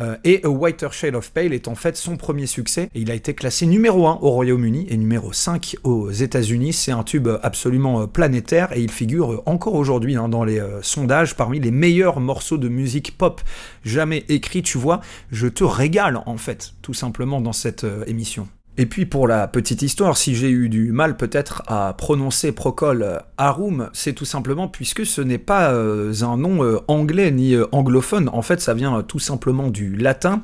Euh, 0.00 0.16
et 0.24 0.40
A 0.44 0.48
Whiter 0.48 0.88
Shade 0.92 1.14
of 1.14 1.30
Pale 1.30 1.52
est 1.52 1.68
en 1.68 1.74
fait 1.74 1.96
son 1.96 2.16
premier 2.16 2.46
succès. 2.46 2.88
Et 2.94 3.00
il 3.00 3.10
a 3.10 3.14
été 3.14 3.34
classé 3.34 3.66
numéro 3.66 4.06
1 4.06 4.18
au 4.22 4.30
Royaume-Uni 4.30 4.86
et 4.88 4.96
numéro 4.96 5.32
5 5.32 5.76
aux 5.84 6.10
États-Unis. 6.10 6.72
C'est 6.72 6.92
un 6.92 7.02
tube 7.02 7.28
absolument 7.42 8.02
euh, 8.02 8.06
planétaire 8.06 8.72
et 8.76 8.80
il 8.80 8.90
figure 8.90 9.32
euh, 9.32 9.42
encore 9.46 9.74
aujourd'hui 9.74 10.16
hein, 10.16 10.28
dans 10.28 10.44
les 10.44 10.62
sondages 10.82 11.36
parmi 11.36 11.60
les 11.60 11.70
meilleurs 11.70 12.20
morceaux 12.20 12.58
de 12.58 12.68
musique 12.68 13.16
pop 13.16 13.40
jamais 13.84 14.24
écrits. 14.28 14.62
Tu 14.62 14.78
vois, 14.78 15.00
je 15.30 15.48
te 15.48 15.64
régale 15.64 16.22
en 16.26 16.36
fait, 16.36 16.74
tout 16.82 16.94
simplement 16.94 17.40
dans 17.40 17.52
cette 17.52 17.86
émission. 18.06 18.48
Et 18.78 18.86
puis 18.86 19.06
pour 19.06 19.26
la 19.26 19.48
petite 19.48 19.80
histoire, 19.82 20.16
si 20.16 20.34
j'ai 20.34 20.50
eu 20.50 20.68
du 20.68 20.92
mal 20.92 21.16
peut-être 21.16 21.62
à 21.66 21.94
prononcer 21.96 22.52
Procol 22.52 23.22
Harum, 23.38 23.88
c'est 23.94 24.12
tout 24.12 24.26
simplement 24.26 24.68
puisque 24.68 25.06
ce 25.06 25.22
n'est 25.22 25.38
pas 25.38 25.72
euh, 25.72 26.12
un 26.22 26.36
nom 26.36 26.62
euh, 26.62 26.80
anglais 26.86 27.30
ni 27.30 27.54
euh, 27.54 27.64
anglophone, 27.72 28.28
en 28.32 28.42
fait 28.42 28.60
ça 28.60 28.74
vient 28.74 28.98
euh, 28.98 29.02
tout 29.02 29.18
simplement 29.18 29.70
du 29.70 29.96
latin. 29.96 30.42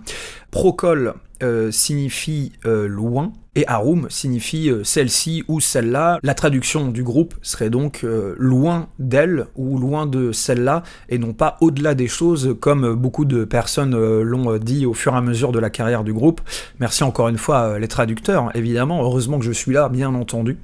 Procol 0.51 1.15
euh, 1.43 1.71
signifie 1.71 2.53
euh, 2.65 2.87
loin 2.87 3.33
et 3.55 3.67
Harum 3.69 4.07
signifie 4.09 4.71
euh, 4.71 4.83
celle-ci 4.83 5.45
ou 5.47 5.61
celle-là. 5.61 6.19
La 6.23 6.35
traduction 6.35 6.89
du 6.89 7.03
groupe 7.03 7.35
serait 7.43 7.69
donc 7.69 8.01
euh, 8.03 8.35
loin 8.39 8.89
d'elle 8.99 9.47
ou 9.57 9.79
loin 9.79 10.07
de 10.07 10.33
celle-là 10.33 10.83
et 11.11 11.19
non 11.19 11.35
pas 11.35 11.59
au-delà 11.61 11.95
des 11.95 12.09
choses 12.09 12.57
comme 12.61 12.85
euh, 12.85 12.95
beaucoup 12.95 13.27
de 13.27 13.45
personnes 13.45 13.95
l'ont 14.23 14.57
dit 14.57 14.87
au 14.87 14.95
fur 14.95 15.13
et 15.13 15.17
à 15.17 15.21
mesure 15.21 15.53
de 15.53 15.59
la 15.59 15.69
carrière 15.69 16.03
du 16.03 16.15
groupe. 16.15 16.41
Merci 16.81 17.05
encore 17.05 17.29
une 17.29 17.39
fois 17.39 17.79
les 17.79 17.89
traducteurs, 17.89 18.51
évidemment. 18.55 19.03
Heureusement 19.03 19.39
que 19.39 19.45
je 19.45 19.53
suis 19.53 19.73
là, 19.73 19.89
bien 19.89 20.15
entendu. 20.15 20.59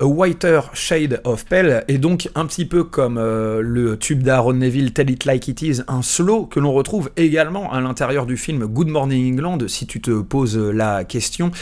A 0.00 0.06
Whiter 0.06 0.60
Shade 0.72 1.20
of 1.22 1.44
Pale 1.44 1.84
est 1.86 1.98
donc 1.98 2.28
un 2.34 2.46
petit 2.46 2.64
peu 2.64 2.82
comme 2.82 3.16
euh, 3.16 3.60
le 3.62 3.96
tube 3.96 4.24
d'Aaron 4.24 4.54
Neville 4.54 4.92
Tell 4.92 5.08
It 5.08 5.24
Like 5.24 5.46
It 5.46 5.62
Is, 5.62 5.82
un 5.86 6.02
slow 6.02 6.46
que 6.46 6.58
l'on 6.58 6.72
retrouve 6.72 7.10
également 7.16 7.72
à 7.72 7.80
l'intérieur 7.80 8.26
du 8.26 8.36
film 8.36 8.66
Good 8.66 8.88
Morning 8.88 9.32
England, 9.32 9.68
si 9.68 9.86
tu 9.86 10.00
te 10.00 10.20
poses 10.20 10.58
la 10.58 11.04
question. 11.04 11.52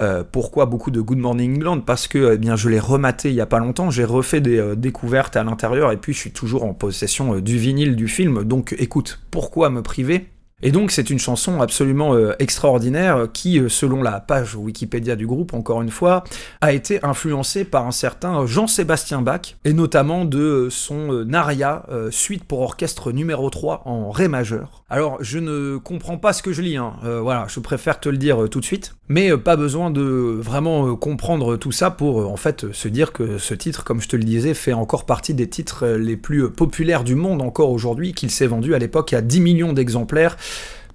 Euh, 0.00 0.24
pourquoi 0.30 0.64
beaucoup 0.64 0.90
de 0.90 1.02
Good 1.02 1.18
Morning 1.18 1.56
England? 1.56 1.80
Parce 1.80 2.08
que 2.08 2.32
eh 2.32 2.38
bien, 2.38 2.56
je 2.56 2.70
l'ai 2.70 2.80
rematé 2.80 3.28
il 3.28 3.34
y 3.34 3.42
a 3.42 3.46
pas 3.46 3.58
longtemps, 3.58 3.90
j'ai 3.90 4.04
refait 4.04 4.40
des 4.40 4.56
euh, 4.56 4.74
découvertes 4.74 5.36
à 5.36 5.44
l'intérieur 5.44 5.92
et 5.92 5.98
puis 5.98 6.14
je 6.14 6.18
suis 6.18 6.32
toujours 6.32 6.64
en 6.64 6.72
possession 6.72 7.40
du 7.40 7.58
vinyle 7.58 7.94
du 7.94 8.08
film, 8.08 8.44
donc 8.44 8.74
écoute, 8.78 9.20
pourquoi 9.30 9.68
me 9.68 9.82
priver? 9.82 10.28
Et 10.62 10.70
donc 10.70 10.90
c'est 10.90 11.10
une 11.10 11.18
chanson 11.18 11.60
absolument 11.60 12.14
euh, 12.14 12.34
extraordinaire 12.38 13.16
euh, 13.16 13.26
qui, 13.26 13.58
euh, 13.58 13.68
selon 13.68 14.02
la 14.02 14.20
page 14.20 14.54
Wikipédia 14.54 15.16
du 15.16 15.26
groupe, 15.26 15.54
encore 15.54 15.82
une 15.82 15.90
fois, 15.90 16.24
a 16.60 16.72
été 16.72 17.04
influencée 17.04 17.64
par 17.64 17.86
un 17.86 17.90
certain 17.90 18.46
Jean-Sébastien 18.46 19.22
Bach, 19.22 19.56
et 19.64 19.72
notamment 19.72 20.24
de 20.24 20.68
son 20.70 21.32
aria, 21.32 21.84
euh, 21.90 22.10
suite 22.10 22.44
pour 22.44 22.60
orchestre 22.60 23.12
numéro 23.12 23.50
3 23.50 23.82
en 23.86 24.10
Ré 24.10 24.28
majeur. 24.28 24.84
Alors 24.90 25.18
je 25.20 25.38
ne 25.38 25.78
comprends 25.78 26.18
pas 26.18 26.32
ce 26.32 26.42
que 26.42 26.52
je 26.52 26.62
lis, 26.62 26.76
hein. 26.76 26.92
Voilà, 27.02 27.46
je 27.48 27.60
préfère 27.60 27.98
te 27.98 28.08
le 28.08 28.18
dire 28.18 28.48
tout 28.50 28.60
de 28.60 28.64
suite, 28.64 28.94
mais 29.08 29.36
pas 29.36 29.56
besoin 29.56 29.90
de 29.90 30.02
vraiment 30.02 30.94
comprendre 30.96 31.56
tout 31.56 31.72
ça 31.72 31.90
pour 31.90 32.30
en 32.30 32.36
fait 32.36 32.70
se 32.72 32.88
dire 32.88 33.12
que 33.12 33.38
ce 33.38 33.54
titre, 33.54 33.84
comme 33.84 34.00
je 34.00 34.08
te 34.08 34.16
le 34.16 34.24
disais, 34.24 34.54
fait 34.54 34.72
encore 34.72 35.06
partie 35.06 35.34
des 35.34 35.48
titres 35.48 35.86
les 35.86 36.16
plus 36.16 36.50
populaires 36.50 37.04
du 37.04 37.14
monde 37.14 37.40
encore 37.40 37.70
aujourd'hui, 37.70 38.12
qu'il 38.12 38.30
s'est 38.30 38.46
vendu 38.46 38.74
à 38.74 38.78
l'époque 38.78 39.12
à 39.12 39.22
10 39.22 39.40
millions 39.40 39.72
d'exemplaires. 39.72 40.36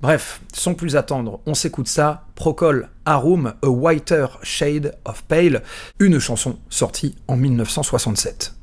Bref, 0.01 0.41
sans 0.53 0.75
plus 0.75 0.95
attendre, 0.95 1.39
on 1.47 1.55
s'écoute 1.55 1.87
ça, 1.87 2.25
Procol 2.35 2.89
Harum, 3.05 3.55
A 3.63 3.67
Whiter 3.67 4.27
Shade 4.43 4.95
of 5.05 5.23
Pale, 5.23 5.63
une 5.99 6.19
chanson 6.19 6.59
sortie 6.69 7.15
en 7.27 7.35
1967. 7.35 8.56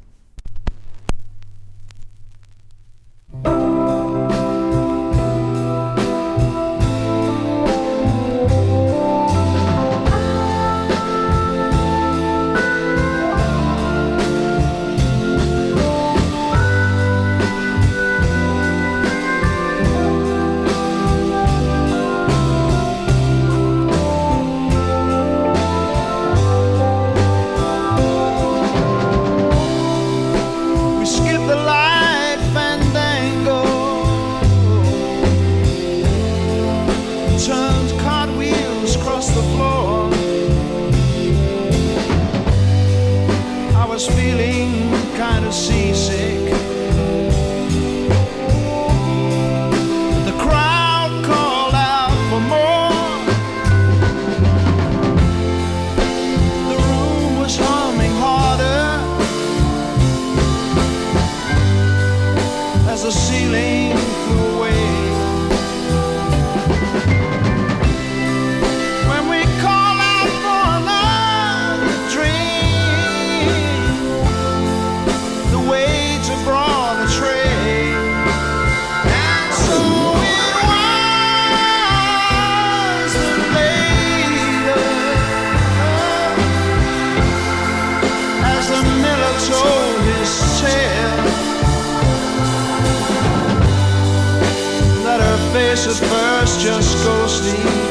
just 96.65 97.05
go 97.05 97.27
sleep. 97.27 97.84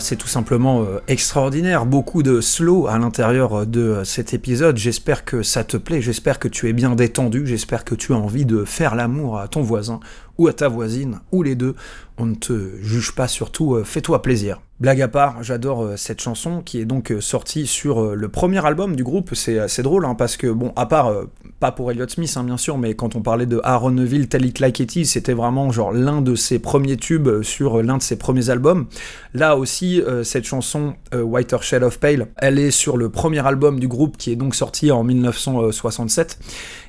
C'est 0.00 0.16
tout 0.16 0.28
simplement 0.28 0.82
euh, 0.82 0.98
extraordinaire. 1.08 1.86
Beaucoup 1.86 2.22
de 2.22 2.40
slow 2.40 2.86
à 2.86 2.98
l'intérieur 2.98 3.66
de 3.66 3.80
euh, 3.80 4.04
cet 4.04 4.34
épisode. 4.34 4.76
J'espère 4.76 5.24
que 5.24 5.42
ça 5.42 5.64
te 5.64 5.76
plaît, 5.76 6.00
j'espère 6.00 6.38
que 6.38 6.48
tu 6.48 6.68
es 6.68 6.72
bien 6.72 6.94
détendu, 6.94 7.46
j'espère 7.46 7.84
que 7.84 7.94
tu 7.94 8.12
as 8.12 8.16
envie 8.16 8.44
de 8.44 8.64
faire 8.64 8.94
l'amour 8.94 9.38
à 9.38 9.48
ton 9.48 9.62
voisin 9.62 10.00
ou 10.38 10.48
à 10.48 10.52
ta 10.52 10.68
voisine, 10.68 11.20
ou 11.32 11.42
les 11.42 11.54
deux. 11.54 11.74
On 12.18 12.26
ne 12.26 12.34
te 12.34 12.76
juge 12.82 13.14
pas, 13.14 13.28
surtout 13.28 13.74
euh, 13.74 13.84
fais-toi 13.84 14.22
plaisir. 14.22 14.60
Blague 14.80 15.02
à 15.02 15.08
part, 15.08 15.42
j'adore 15.42 15.82
euh, 15.82 15.96
cette 15.98 16.22
chanson 16.22 16.62
qui 16.62 16.80
est 16.80 16.86
donc 16.86 17.12
euh, 17.12 17.20
sortie 17.20 17.66
sur 17.66 18.00
euh, 18.00 18.14
le 18.14 18.28
premier 18.30 18.64
album 18.64 18.96
du 18.96 19.04
groupe. 19.04 19.34
C'est 19.34 19.58
assez 19.58 19.82
drôle 19.82 20.06
hein, 20.06 20.14
parce 20.14 20.38
que, 20.38 20.46
bon, 20.46 20.72
à 20.74 20.86
part, 20.86 21.12
pas 21.58 21.70
pour 21.70 21.90
Elliott 21.90 22.10
Smith 22.10 22.32
hein, 22.38 22.44
bien 22.44 22.56
sûr, 22.56 22.78
mais 22.78 22.94
quand 22.94 23.14
on 23.14 23.20
parlait 23.20 23.44
de 23.44 23.60
Aaron 23.62 23.90
Neville, 23.90 24.26
Tell 24.28 24.46
It 24.46 24.58
Like 24.58 24.80
It 24.80 25.04
c'était 25.04 25.34
vraiment 25.34 25.70
genre 25.70 25.92
l'un 25.92 26.22
de 26.22 26.34
ses 26.34 26.58
premiers 26.58 26.96
tubes 26.96 27.42
sur 27.42 27.82
l'un 27.82 27.98
de 27.98 28.02
ses 28.02 28.16
premiers 28.16 28.48
albums. 28.48 28.86
Là 29.34 29.56
aussi, 29.56 30.02
cette 30.24 30.44
chanson 30.44 30.94
euh, 31.14 31.22
Whiter 31.22 31.58
Shade 31.60 31.82
of 31.82 31.98
Pale, 31.98 32.28
elle 32.36 32.58
est 32.58 32.70
sur 32.70 32.96
le 32.96 33.08
premier 33.08 33.44
album 33.46 33.78
du 33.78 33.88
groupe 33.88 34.16
qui 34.16 34.32
est 34.32 34.36
donc 34.36 34.54
sorti 34.54 34.90
en 34.90 35.04
1967. 35.04 36.38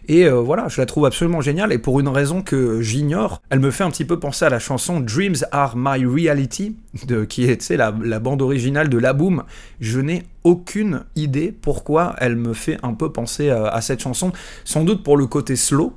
Et 0.07 0.25
euh, 0.25 0.39
voilà, 0.39 0.67
je 0.67 0.81
la 0.81 0.85
trouve 0.85 1.05
absolument 1.05 1.41
géniale 1.41 1.71
et 1.71 1.77
pour 1.77 1.99
une 1.99 2.07
raison 2.07 2.41
que 2.41 2.81
j'ignore, 2.81 3.41
elle 3.49 3.59
me 3.59 3.71
fait 3.71 3.83
un 3.83 3.91
petit 3.91 4.05
peu 4.05 4.19
penser 4.19 4.45
à 4.45 4.49
la 4.49 4.59
chanson 4.59 4.99
Dreams 4.99 5.35
Are 5.51 5.75
My 5.77 6.05
Reality, 6.05 6.75
de, 7.07 7.23
qui 7.23 7.45
est 7.45 7.69
la, 7.71 7.93
la 8.03 8.19
bande 8.19 8.41
originale 8.41 8.89
de 8.89 8.97
La 8.97 9.13
Boom. 9.13 9.43
Je 9.79 9.99
n'ai 9.99 10.23
aucune 10.43 11.03
idée 11.15 11.51
pourquoi 11.51 12.15
elle 12.17 12.35
me 12.35 12.53
fait 12.53 12.77
un 12.83 12.93
peu 12.93 13.11
penser 13.11 13.49
à, 13.49 13.67
à 13.67 13.81
cette 13.81 14.01
chanson. 14.01 14.31
Sans 14.63 14.83
doute 14.83 15.03
pour 15.03 15.17
le 15.17 15.27
côté 15.27 15.55
slow, 15.55 15.93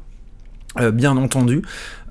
euh, 0.81 0.91
bien 0.91 1.17
entendu. 1.17 1.63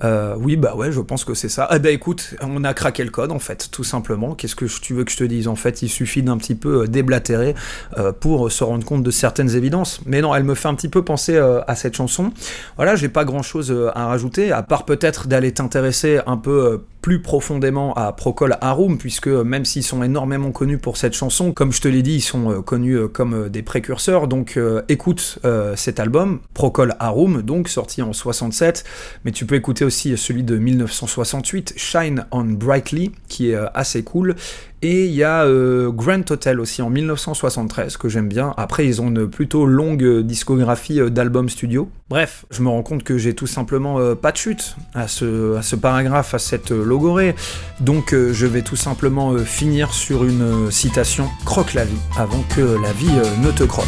Euh, 0.04 0.36
oui, 0.40 0.56
bah 0.56 0.76
ouais, 0.76 0.92
je 0.92 1.00
pense 1.00 1.24
que 1.26 1.34
c'est 1.34 1.50
ça. 1.50 1.68
Ah 1.70 1.80
bah 1.80 1.92
écoute, 1.92 2.36
on 2.42 2.64
a 2.64 2.74
craqué 2.74 3.04
le 3.04 3.10
code 3.10 3.32
en 3.32 3.40
fait, 3.40 3.70
tout 3.72 3.84
simplement. 3.84 4.36
Qu'est-ce 4.36 4.56
que 4.56 4.66
tu 4.66 4.94
veux 4.94 5.04
que 5.04 5.12
je 5.12 5.18
te 5.18 5.24
dise 5.24 5.48
En 5.48 5.56
fait, 5.56 5.82
il 5.82 5.90
suffit 5.90 6.24
d'un 6.24 6.38
petit 6.38 6.56
peu 6.56 6.84
euh, 6.84 6.88
déblatérer 6.88 7.56
euh, 7.98 8.12
pour 8.12 8.52
se 8.52 8.64
rendre 8.64 8.86
compte 8.86 9.04
de 9.04 9.12
certaines 9.12 9.56
évidences. 9.56 10.02
Mais 10.06 10.22
non, 10.22 10.34
elle 10.36 10.44
me 10.44 10.56
fait 10.56 10.68
un 10.68 10.76
petit 10.76 10.90
peu 10.90 11.04
penser 11.04 11.36
euh, 11.36 11.62
à 11.68 11.76
cette 11.76 11.96
chanson. 11.96 12.32
Voilà, 12.76 12.96
j'ai 12.96 13.10
pas 13.10 13.26
grand-chose 13.26 13.72
euh, 13.72 13.92
à 13.96 14.08
rajouter, 14.08 14.52
à 14.52 14.64
part 14.64 14.86
peut-être 14.86 15.28
d'aller 15.28 15.52
t'intéresser 15.54 16.20
un 16.26 16.38
peu 16.38 16.66
euh, 16.66 16.78
plus 17.04 17.22
profondément 17.22 17.94
à 17.96 18.14
Procol 18.14 18.56
Harum, 18.62 18.98
puisque 18.98 19.28
euh, 19.28 19.44
même 19.44 19.66
s'ils 19.66 19.84
sont 19.84 20.04
énormément 20.04 20.52
connus 20.52 20.78
pour 20.78 20.96
cette 20.96 21.14
chanson, 21.14 21.52
comme 21.52 21.74
je 21.74 21.82
te 21.82 21.88
l'ai 21.90 22.02
dit, 22.02 22.16
ils 22.16 22.22
sont 22.22 22.50
euh, 22.50 22.62
connus 22.62 22.96
euh, 22.98 23.08
comme 23.10 23.34
euh, 23.34 23.50
des 23.50 23.62
précurseurs. 23.62 24.28
Donc 24.30 24.56
euh, 24.56 24.82
écoute 24.88 25.38
euh, 25.44 25.76
cet 25.76 26.00
album, 26.00 26.40
Procol 26.54 26.96
Harum, 27.00 27.42
donc 27.42 27.68
sorti 27.68 28.02
en 28.02 28.14
67, 28.14 28.86
mais 29.26 29.32
tu 29.32 29.46
peux 29.46 29.56
écouter 29.56 29.84
aussi 29.84 29.93
celui 29.94 30.44
de 30.44 30.58
1968, 30.58 31.74
Shine 31.78 32.26
on 32.32 32.44
Brightly, 32.44 33.12
qui 33.28 33.52
est 33.52 33.56
euh, 33.56 33.68
assez 33.74 34.04
cool. 34.04 34.36
Et 34.82 35.06
il 35.06 35.14
y 35.14 35.24
a 35.24 35.46
euh, 35.46 35.92
Grand 35.92 36.30
Hotel 36.30 36.60
aussi 36.60 36.82
en 36.82 36.90
1973 36.90 37.96
que 37.96 38.10
j'aime 38.10 38.28
bien. 38.28 38.54
Après, 38.58 38.86
ils 38.86 39.02
ont 39.02 39.08
une 39.08 39.30
plutôt 39.30 39.66
longue 39.66 40.04
euh, 40.04 40.24
discographie 40.24 41.00
d'albums 41.10 41.48
studio. 41.48 41.90
Bref, 42.10 42.46
je 42.52 42.62
me 42.62 42.70
rends 42.70 42.84
compte 42.84 43.04
que 43.04 43.18
j'ai 43.18 43.34
tout 43.34 43.48
simplement 43.48 44.16
pas 44.16 44.32
de 44.32 44.38
chute 44.38 44.76
à 44.94 45.08
ce, 45.08 45.76
paragraphe, 45.76 46.34
à 46.34 46.40
cette 46.40 46.72
logorée. 46.72 47.34
Donc, 47.80 48.14
je 48.14 48.46
vais 48.46 48.62
tout 48.62 48.76
simplement 48.76 49.38
finir 49.38 49.94
sur 49.94 50.24
une 50.24 50.70
citation 50.70 51.28
Croque 51.46 51.74
la 51.74 51.86
vie 51.86 51.98
avant 52.18 52.44
que 52.56 52.62
la 52.62 52.92
vie 52.92 53.14
ne 53.42 53.52
te 53.52 53.64
croque. 53.64 53.88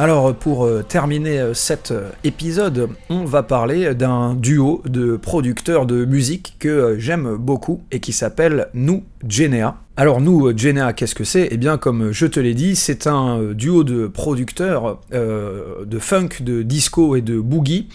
Alors 0.00 0.34
pour 0.34 0.64
euh, 0.64 0.82
terminer 0.82 1.40
euh, 1.40 1.52
cet 1.52 1.90
euh, 1.90 2.08
épisode, 2.24 2.88
on 3.10 3.26
va 3.26 3.42
parler 3.42 3.94
d'un 3.94 4.34
duo 4.34 4.80
de 4.86 5.18
producteurs 5.18 5.84
de 5.84 6.06
musique 6.06 6.56
que 6.58 6.96
j'aime 6.98 7.36
beaucoup 7.36 7.82
et 7.90 8.00
qui 8.00 8.14
s'appelle 8.14 8.68
Nou 8.72 9.04
Genea. 9.28 9.76
Alors 9.98 10.22
nous, 10.22 10.56
Genea, 10.56 10.94
qu'est-ce 10.94 11.14
que 11.14 11.24
c'est? 11.24 11.48
Eh 11.50 11.58
bien 11.58 11.76
comme 11.76 12.12
je 12.12 12.24
te 12.24 12.40
l'ai 12.40 12.54
dit, 12.54 12.76
c'est 12.76 13.06
un 13.06 13.52
duo 13.52 13.84
de 13.84 14.06
producteurs 14.06 15.00
de 15.12 15.98
funk, 15.98 16.28
de 16.40 16.62
disco 16.62 17.14
et 17.16 17.20
de 17.20 17.38
boogie 17.38 17.90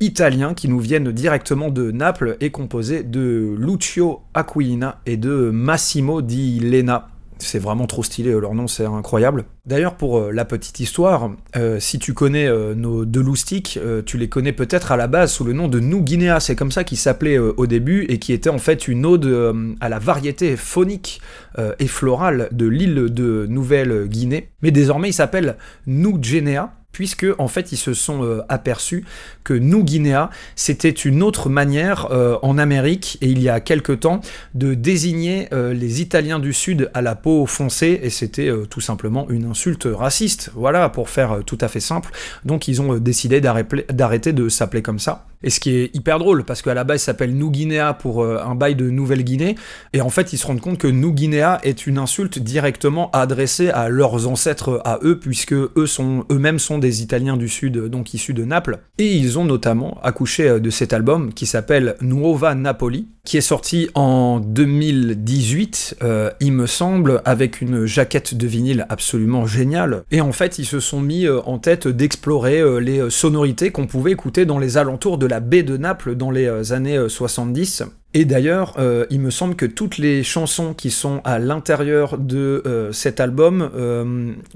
italiens 0.00 0.52
qui 0.52 0.68
nous 0.68 0.80
viennent 0.80 1.12
directement 1.12 1.70
de 1.70 1.90
Naples 1.90 2.36
et 2.42 2.50
composés 2.50 3.02
de 3.02 3.56
Lucio 3.58 4.20
Aquilina 4.34 5.00
et 5.06 5.16
de 5.16 5.48
Massimo 5.50 6.20
Di 6.20 6.60
Lena. 6.60 7.08
C'est 7.38 7.58
vraiment 7.58 7.86
trop 7.86 8.02
stylé, 8.02 8.32
leur 8.32 8.54
nom 8.54 8.66
c'est 8.66 8.86
incroyable. 8.86 9.44
D'ailleurs, 9.66 9.96
pour 9.96 10.18
euh, 10.18 10.30
la 10.32 10.44
petite 10.44 10.80
histoire, 10.80 11.32
euh, 11.56 11.78
si 11.80 11.98
tu 11.98 12.14
connais 12.14 12.46
euh, 12.46 12.74
nos 12.74 13.04
deux 13.04 13.20
loustiques, 13.20 13.78
euh, 13.82 14.00
tu 14.04 14.16
les 14.16 14.28
connais 14.28 14.52
peut-être 14.52 14.90
à 14.92 14.96
la 14.96 15.06
base 15.06 15.32
sous 15.32 15.44
le 15.44 15.52
nom 15.52 15.68
de 15.68 15.78
New 15.80 16.02
Guinea. 16.02 16.40
C'est 16.40 16.56
comme 16.56 16.72
ça 16.72 16.84
qu'ils 16.84 16.98
s'appelaient 16.98 17.38
euh, 17.38 17.52
au 17.56 17.66
début 17.66 18.04
et 18.08 18.18
qui 18.18 18.32
était 18.32 18.48
en 18.48 18.58
fait 18.58 18.88
une 18.88 19.04
ode 19.04 19.26
euh, 19.26 19.74
à 19.80 19.88
la 19.88 19.98
variété 19.98 20.56
phonique 20.56 21.20
euh, 21.58 21.74
et 21.78 21.88
florale 21.88 22.48
de 22.52 22.66
l'île 22.66 22.94
de 23.12 23.46
Nouvelle-Guinée. 23.48 24.48
Mais 24.62 24.70
désormais, 24.70 25.10
ils 25.10 25.14
s'appellent 25.14 25.56
New 25.86 26.18
Guinea 26.18 26.72
puisque 26.96 27.26
en 27.36 27.46
fait 27.46 27.72
ils 27.72 27.76
se 27.76 27.92
sont 27.92 28.24
euh, 28.24 28.40
aperçus 28.48 29.04
que 29.44 29.52
New 29.52 29.84
Guinea 29.84 30.30
c'était 30.54 30.88
une 30.88 31.22
autre 31.22 31.50
manière 31.50 32.08
euh, 32.10 32.38
en 32.40 32.56
Amérique 32.56 33.18
et 33.20 33.26
il 33.26 33.42
y 33.42 33.50
a 33.50 33.60
quelque 33.60 33.92
temps 33.92 34.22
de 34.54 34.72
désigner 34.72 35.48
euh, 35.52 35.74
les 35.74 36.00
Italiens 36.00 36.38
du 36.38 36.54
Sud 36.54 36.90
à 36.94 37.02
la 37.02 37.14
peau 37.14 37.44
foncée 37.44 38.00
et 38.02 38.08
c'était 38.08 38.50
tout 38.70 38.80
simplement 38.80 39.28
une 39.28 39.44
insulte 39.44 39.86
raciste. 39.92 40.50
Voilà 40.54 40.88
pour 40.88 41.10
faire 41.10 41.40
tout 41.44 41.58
à 41.60 41.68
fait 41.68 41.80
simple. 41.80 42.10
Donc 42.46 42.66
ils 42.66 42.80
ont 42.80 42.94
décidé 42.96 43.42
d'arrêter 43.42 44.32
de 44.32 44.48
s'appeler 44.48 44.80
comme 44.80 44.98
ça. 44.98 45.26
Et 45.42 45.50
ce 45.50 45.60
qui 45.60 45.76
est 45.76 45.94
hyper 45.94 46.18
drôle 46.18 46.44
parce 46.44 46.62
qu'à 46.62 46.72
la 46.72 46.84
base 46.84 47.02
ils 47.02 47.04
s'appellent 47.04 47.36
New 47.36 47.50
Guinea 47.50 47.92
pour 47.92 48.24
un 48.24 48.54
bail 48.54 48.74
de 48.74 48.88
Nouvelle-Guinée 48.88 49.54
et 49.92 50.00
en 50.00 50.08
fait 50.08 50.32
ils 50.32 50.38
se 50.38 50.46
rendent 50.46 50.62
compte 50.62 50.78
que 50.78 50.86
New 50.86 51.12
Guinea 51.12 51.60
est 51.62 51.86
une 51.86 51.98
insulte 51.98 52.38
directement 52.38 53.10
adressée 53.12 53.68
à 53.68 53.90
leurs 53.90 54.26
ancêtres 54.26 54.80
à 54.84 54.98
eux 55.02 55.18
puisque 55.18 55.52
eux 55.52 55.86
sont 55.86 56.24
eux-mêmes 56.30 56.58
sont 56.58 56.78
des 56.78 56.85
Italiens 56.90 57.36
du 57.36 57.48
Sud 57.48 57.88
donc 57.88 58.14
issus 58.14 58.34
de 58.34 58.44
Naples. 58.44 58.78
Et 58.98 59.14
ils 59.14 59.38
ont 59.38 59.44
notamment 59.44 59.98
accouché 60.02 60.48
euh, 60.48 60.60
de 60.60 60.70
cet 60.70 60.92
album 60.92 61.32
qui 61.32 61.46
s'appelle 61.46 61.96
Nuova 62.00 62.54
Napoli 62.54 63.08
qui 63.26 63.36
est 63.36 63.42
sorti 63.42 63.90
en 63.94 64.40
2018 64.40 65.96
euh, 66.02 66.30
il 66.40 66.52
me 66.52 66.66
semble 66.66 67.20
avec 67.24 67.60
une 67.60 67.84
jaquette 67.84 68.36
de 68.36 68.46
vinyle 68.46 68.86
absolument 68.88 69.46
géniale. 69.46 70.04
Et 70.10 70.20
en 70.20 70.32
fait 70.32 70.58
ils 70.58 70.64
se 70.64 70.80
sont 70.80 71.00
mis 71.00 71.26
euh, 71.26 71.40
en 71.44 71.58
tête 71.58 71.88
d'explorer 71.88 72.60
euh, 72.60 72.78
les 72.78 73.10
sonorités 73.10 73.70
qu'on 73.70 73.86
pouvait 73.86 74.12
écouter 74.12 74.46
dans 74.46 74.58
les 74.58 74.78
alentours 74.78 75.18
de 75.18 75.26
la 75.26 75.40
baie 75.40 75.62
de 75.62 75.76
Naples 75.76 76.14
dans 76.14 76.30
les 76.30 76.72
années 76.72 76.96
euh, 76.96 77.08
70 77.08 77.82
Et 78.14 78.24
d'ailleurs, 78.24 78.74
il 79.10 79.20
me 79.20 79.30
semble 79.30 79.56
que 79.56 79.66
toutes 79.66 79.98
les 79.98 80.22
chansons 80.22 80.72
qui 80.72 80.90
sont 80.90 81.20
à 81.24 81.38
l'intérieur 81.38 82.16
de 82.16 82.62
cet 82.92 83.20
album, 83.20 83.70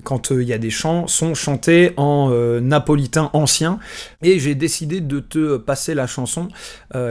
quand 0.02 0.30
il 0.30 0.48
y 0.48 0.54
a 0.54 0.58
des 0.58 0.70
chants, 0.70 1.06
sont 1.06 1.34
chantées 1.34 1.92
en 1.98 2.30
napolitain 2.62 3.28
ancien. 3.34 3.78
Et 4.22 4.38
j'ai 4.38 4.54
décidé 4.54 5.02
de 5.02 5.20
te 5.20 5.58
passer 5.58 5.94
la 5.94 6.06
chanson 6.06 6.48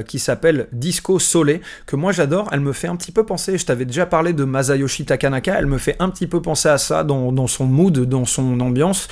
qui 0.07 0.17
s'appelle 0.17 0.67
Disco 0.71 1.19
Sole, 1.19 1.48
que 1.85 1.95
moi 1.95 2.11
j'adore. 2.11 2.49
Elle 2.51 2.61
me 2.61 2.73
fait 2.73 2.87
un 2.87 2.95
petit 2.95 3.11
peu 3.11 3.25
penser, 3.25 3.57
je 3.57 3.65
t'avais 3.65 3.85
déjà 3.85 4.05
parlé 4.05 4.33
de 4.33 4.43
Masayoshi 4.43 5.05
Takanaka, 5.05 5.55
elle 5.57 5.65
me 5.65 5.77
fait 5.77 5.95
un 5.99 6.09
petit 6.09 6.27
peu 6.27 6.41
penser 6.41 6.69
à 6.69 6.77
ça 6.77 7.03
dans, 7.03 7.47
son 7.47 7.65
mood, 7.65 7.97
dans 7.99 8.25
son 8.25 8.59
ambiance. 8.59 9.07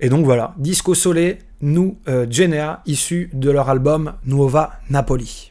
Et 0.00 0.08
donc 0.08 0.24
voilà, 0.24 0.54
Disco 0.56 0.94
Sole, 0.94 1.36
nous, 1.60 1.98
Genea, 2.06 2.82
issu 2.86 3.30
de 3.32 3.50
leur 3.50 3.68
album 3.68 4.12
Nuova 4.24 4.72
Napoli. 4.88 5.49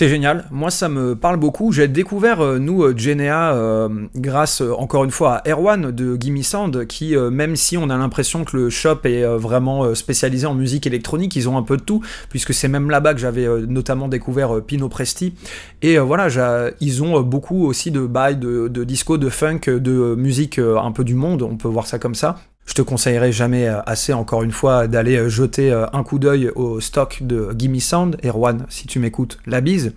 C'est 0.00 0.08
génial, 0.08 0.46
moi 0.50 0.70
ça 0.70 0.88
me 0.88 1.14
parle 1.14 1.36
beaucoup. 1.36 1.72
J'ai 1.72 1.86
découvert, 1.86 2.40
euh, 2.40 2.58
nous, 2.58 2.84
euh, 2.84 2.96
Genea, 2.96 3.52
euh, 3.52 4.06
grâce 4.16 4.62
encore 4.62 5.04
une 5.04 5.10
fois 5.10 5.34
à 5.34 5.50
Erwan 5.50 5.90
de 5.90 6.16
Gimme 6.18 6.42
Sound, 6.42 6.86
qui, 6.86 7.14
même 7.14 7.54
si 7.54 7.76
on 7.76 7.90
a 7.90 7.98
l'impression 7.98 8.44
que 8.46 8.56
le 8.56 8.70
shop 8.70 9.00
est 9.04 9.26
vraiment 9.26 9.94
spécialisé 9.94 10.46
en 10.46 10.54
musique 10.54 10.86
électronique, 10.86 11.36
ils 11.36 11.50
ont 11.50 11.58
un 11.58 11.62
peu 11.62 11.76
de 11.76 11.82
tout, 11.82 12.00
puisque 12.30 12.54
c'est 12.54 12.68
même 12.68 12.88
là-bas 12.88 13.12
que 13.12 13.20
j'avais 13.20 13.46
notamment 13.68 14.08
découvert 14.08 14.62
Pino 14.66 14.88
Presti. 14.88 15.34
Et 15.82 15.98
voilà, 15.98 16.28
ils 16.80 17.02
ont 17.02 17.20
beaucoup 17.20 17.66
aussi 17.66 17.90
de 17.90 18.00
bails, 18.00 18.38
de, 18.38 18.84
disco, 18.84 19.18
de 19.18 19.28
funk, 19.28 19.60
de 19.66 20.14
musique 20.14 20.58
un 20.58 20.92
peu 20.92 21.04
du 21.04 21.14
monde, 21.14 21.42
on 21.42 21.58
peut 21.58 21.68
voir 21.68 21.86
ça 21.86 21.98
comme 21.98 22.14
ça. 22.14 22.36
Je 22.66 22.74
te 22.74 22.82
conseillerais 22.82 23.32
jamais 23.32 23.66
euh, 23.66 23.80
assez, 23.84 24.12
encore 24.12 24.44
une 24.44 24.52
fois, 24.52 24.86
d'aller 24.86 25.16
euh, 25.16 25.28
jeter 25.28 25.72
euh, 25.72 25.86
un 25.92 26.04
coup 26.04 26.20
d'œil 26.20 26.50
au 26.54 26.80
stock 26.80 27.18
de 27.22 27.52
Gimme 27.58 27.80
Sound. 27.80 28.16
Erwan, 28.24 28.64
si 28.68 28.86
tu 28.86 29.00
m'écoutes, 29.00 29.38
la 29.44 29.60
bise. 29.60 29.92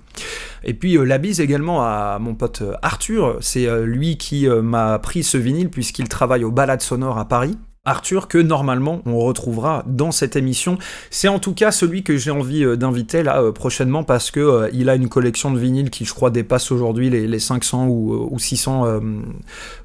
Et 0.63 0.73
puis 0.73 0.97
la 0.97 1.17
bise 1.19 1.39
également 1.39 1.83
à 1.83 2.17
mon 2.19 2.33
pote 2.33 2.63
Arthur. 2.81 3.37
C'est 3.41 3.67
lui 3.83 4.17
qui 4.17 4.47
m'a 4.47 4.97
pris 4.97 5.21
ce 5.21 5.37
vinyle 5.37 5.69
puisqu'il 5.69 6.07
travaille 6.07 6.45
au 6.45 6.51
Balade 6.51 6.81
Sonore 6.81 7.17
à 7.17 7.27
Paris. 7.27 7.57
Arthur, 7.85 8.29
que 8.29 8.37
normalement 8.37 9.01
on 9.05 9.19
retrouvera 9.19 9.83
dans 9.87 10.13
cette 10.13 10.37
émission. 10.37 10.77
C'est 11.09 11.27
en 11.27 11.39
tout 11.39 11.53
cas 11.53 11.69
celui 11.69 12.01
que 12.01 12.15
j'ai 12.15 12.31
envie 12.31 12.63
euh, 12.63 12.77
d'inviter 12.77 13.23
là 13.23 13.41
euh, 13.41 13.51
prochainement 13.51 14.05
parce 14.05 14.31
que 14.31 14.39
euh, 14.39 14.69
il 14.71 14.87
a 14.89 14.95
une 14.95 15.09
collection 15.09 15.51
de 15.51 15.59
vinyles 15.59 15.89
qui, 15.89 16.05
je 16.05 16.13
crois, 16.13 16.29
dépasse 16.29 16.71
aujourd'hui 16.71 17.09
les, 17.09 17.27
les 17.27 17.39
500 17.39 17.87
ou, 17.87 18.13
euh, 18.13 18.27
ou 18.31 18.39
600 18.39 18.85
euh, 18.85 18.99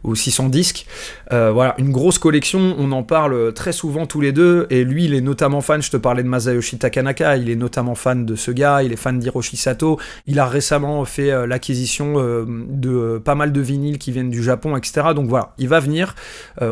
ou 0.04 0.14
600 0.14 0.48
disques. 0.48 0.86
Voilà, 1.28 1.74
une 1.78 1.90
grosse 1.90 2.18
collection. 2.18 2.76
On 2.78 2.92
en 2.92 3.02
parle 3.02 3.52
très 3.52 3.72
souvent 3.72 4.06
tous 4.06 4.20
les 4.20 4.30
deux. 4.30 4.68
Et 4.70 4.84
lui, 4.84 5.06
il 5.06 5.14
est 5.14 5.20
notamment 5.20 5.60
fan. 5.60 5.82
Je 5.82 5.90
te 5.90 5.96
parlais 5.96 6.22
de 6.22 6.28
Masayoshi 6.28 6.78
Takanaka. 6.78 7.36
Il 7.36 7.50
est 7.50 7.56
notamment 7.56 7.96
fan 7.96 8.24
de 8.24 8.36
ce 8.36 8.52
gars. 8.52 8.82
Il 8.84 8.92
est 8.92 8.96
fan 8.96 9.18
d'Hiroshi 9.18 9.56
Sato. 9.56 9.98
Il 10.26 10.38
a 10.38 10.46
récemment 10.46 11.04
fait 11.04 11.46
l'acquisition 11.46 12.14
de 12.46 13.18
pas 13.18 13.34
mal 13.34 13.52
de 13.52 13.60
vinyles 13.60 13.98
qui 13.98 14.12
viennent 14.12 14.30
du 14.30 14.42
Japon, 14.42 14.76
etc. 14.76 15.08
Donc 15.14 15.28
voilà, 15.28 15.52
il 15.58 15.68
va 15.68 15.80
venir. 15.80 16.14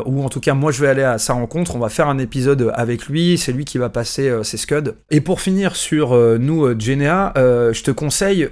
ou 0.05 0.23
en 0.23 0.29
tout 0.29 0.39
cas, 0.39 0.53
moi, 0.53 0.71
je 0.71 0.81
vais 0.81 0.87
aller 0.87 1.03
à 1.03 1.16
sa 1.17 1.33
rencontre. 1.33 1.75
On 1.75 1.79
va 1.79 1.89
faire 1.89 2.07
un 2.07 2.17
épisode 2.17 2.71
avec 2.75 3.07
lui. 3.07 3.37
C'est 3.37 3.51
lui 3.51 3.65
qui 3.65 3.77
va 3.77 3.89
passer 3.89 4.29
euh, 4.29 4.43
ses 4.43 4.57
scuds. 4.57 4.93
Et 5.09 5.21
pour 5.21 5.41
finir 5.41 5.75
sur 5.75 6.13
euh, 6.13 6.37
nous, 6.39 6.65
euh, 6.65 6.75
Genea, 6.77 7.33
je 7.35 7.83
te 7.83 7.91
conseille 7.91 8.47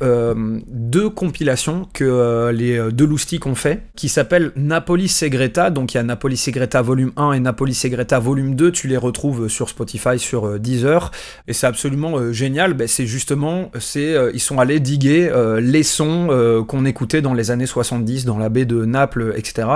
deux 0.68 1.09
compilations 1.09 1.88
que 1.93 2.49
les 2.51 2.91
deux 2.91 3.05
loustiques 3.05 3.45
ont 3.45 3.55
fait, 3.55 3.84
qui 3.95 4.09
s'appellent 4.09 4.51
Napoli 4.55 5.07
Segreta. 5.07 5.70
Donc 5.70 5.93
il 5.93 5.97
y 5.97 5.99
a 5.99 6.03
Napoli 6.03 6.38
Segreta 6.38 6.82
volume 6.82 7.11
1 7.16 7.34
et 7.34 7.39
Napoli 7.39 7.74
Segreta 7.74 8.20
volume 8.20 8.55
2. 8.55 8.72
Tu 8.72 8.88
les 8.88 8.97
retrouves 8.97 9.47
sur 9.47 9.70
Spotify, 9.70 10.20
sur 10.20 10.59
Deezer. 10.59 11.11
Et 11.47 11.53
c'est 11.53 11.68
absolument 11.68 12.32
génial. 12.32 12.74
Ben, 12.74 12.88
c'est 12.88 13.05
justement, 13.05 13.72
c'est, 13.80 14.16
ils 14.34 14.39
sont 14.39 14.59
allés 14.59 14.80
diguer 14.80 15.32
les 15.59 15.84
sons 15.84 16.63
qu'on 16.68 16.86
écoutait 16.86 17.22
dans 17.22 17.34
les 17.34 17.51
années 17.51 17.66
70 17.66 18.26
dans 18.26 18.38
la 18.38 18.49
baie 18.49 18.66
de 18.66 18.86
Naples, 18.86 19.34
etc. 19.36 19.68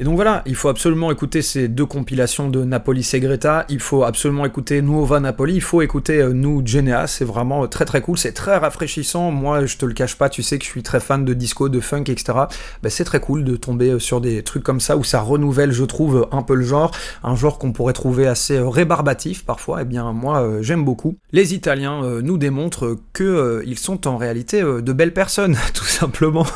Et 0.00 0.04
donc 0.04 0.16
voilà, 0.16 0.42
il 0.46 0.54
faut 0.54 0.68
absolument 0.68 1.10
écouter 1.10 1.42
ces 1.42 1.68
deux 1.68 1.86
compilations 1.86 2.35
de 2.44 2.64
Napoli 2.64 3.02
Segreta. 3.02 3.64
Il 3.68 3.80
faut 3.80 4.04
absolument 4.04 4.44
écouter 4.44 4.82
Nuova 4.82 5.20
Napoli. 5.20 5.54
Il 5.54 5.62
faut 5.62 5.82
écouter 5.82 6.20
euh, 6.20 6.32
nous 6.32 6.64
Genea. 6.64 7.06
C'est 7.06 7.24
vraiment 7.24 7.64
euh, 7.64 7.66
très 7.66 7.84
très 7.84 8.00
cool. 8.00 8.18
C'est 8.18 8.32
très 8.32 8.56
rafraîchissant. 8.56 9.30
Moi, 9.30 9.66
je 9.66 9.76
te 9.76 9.86
le 9.86 9.94
cache 9.94 10.16
pas. 10.16 10.28
Tu 10.28 10.42
sais 10.42 10.58
que 10.58 10.64
je 10.64 10.70
suis 10.70 10.82
très 10.82 11.00
fan 11.00 11.24
de 11.24 11.34
disco, 11.34 11.68
de 11.68 11.80
funk, 11.80 12.04
etc. 12.08 12.34
Ben, 12.82 12.90
c'est 12.90 13.04
très 13.04 13.20
cool 13.20 13.44
de 13.44 13.56
tomber 13.56 13.90
euh, 13.90 13.98
sur 13.98 14.20
des 14.20 14.42
trucs 14.42 14.62
comme 14.62 14.80
ça 14.80 14.96
où 14.96 15.04
ça 15.04 15.20
renouvelle, 15.20 15.72
je 15.72 15.84
trouve, 15.84 16.28
un 16.32 16.42
peu 16.42 16.54
le 16.54 16.64
genre. 16.64 16.90
Un 17.22 17.36
genre 17.36 17.58
qu'on 17.58 17.72
pourrait 17.72 17.92
trouver 17.92 18.26
assez 18.26 18.56
euh, 18.56 18.68
rébarbatif 18.68 19.44
parfois. 19.44 19.82
Eh 19.82 19.84
bien, 19.84 20.12
moi, 20.12 20.60
j'aime 20.60 20.84
beaucoup. 20.84 21.16
Les 21.32 21.54
Italiens 21.54 22.20
nous 22.22 22.38
démontrent 22.38 22.96
que 23.12 23.24
euh, 23.24 23.62
ils 23.66 23.78
sont 23.78 24.06
en 24.06 24.16
réalité 24.16 24.62
de 24.62 24.92
belles 24.92 25.14
personnes, 25.14 25.56
tout 25.74 25.84
simplement. 25.84 26.46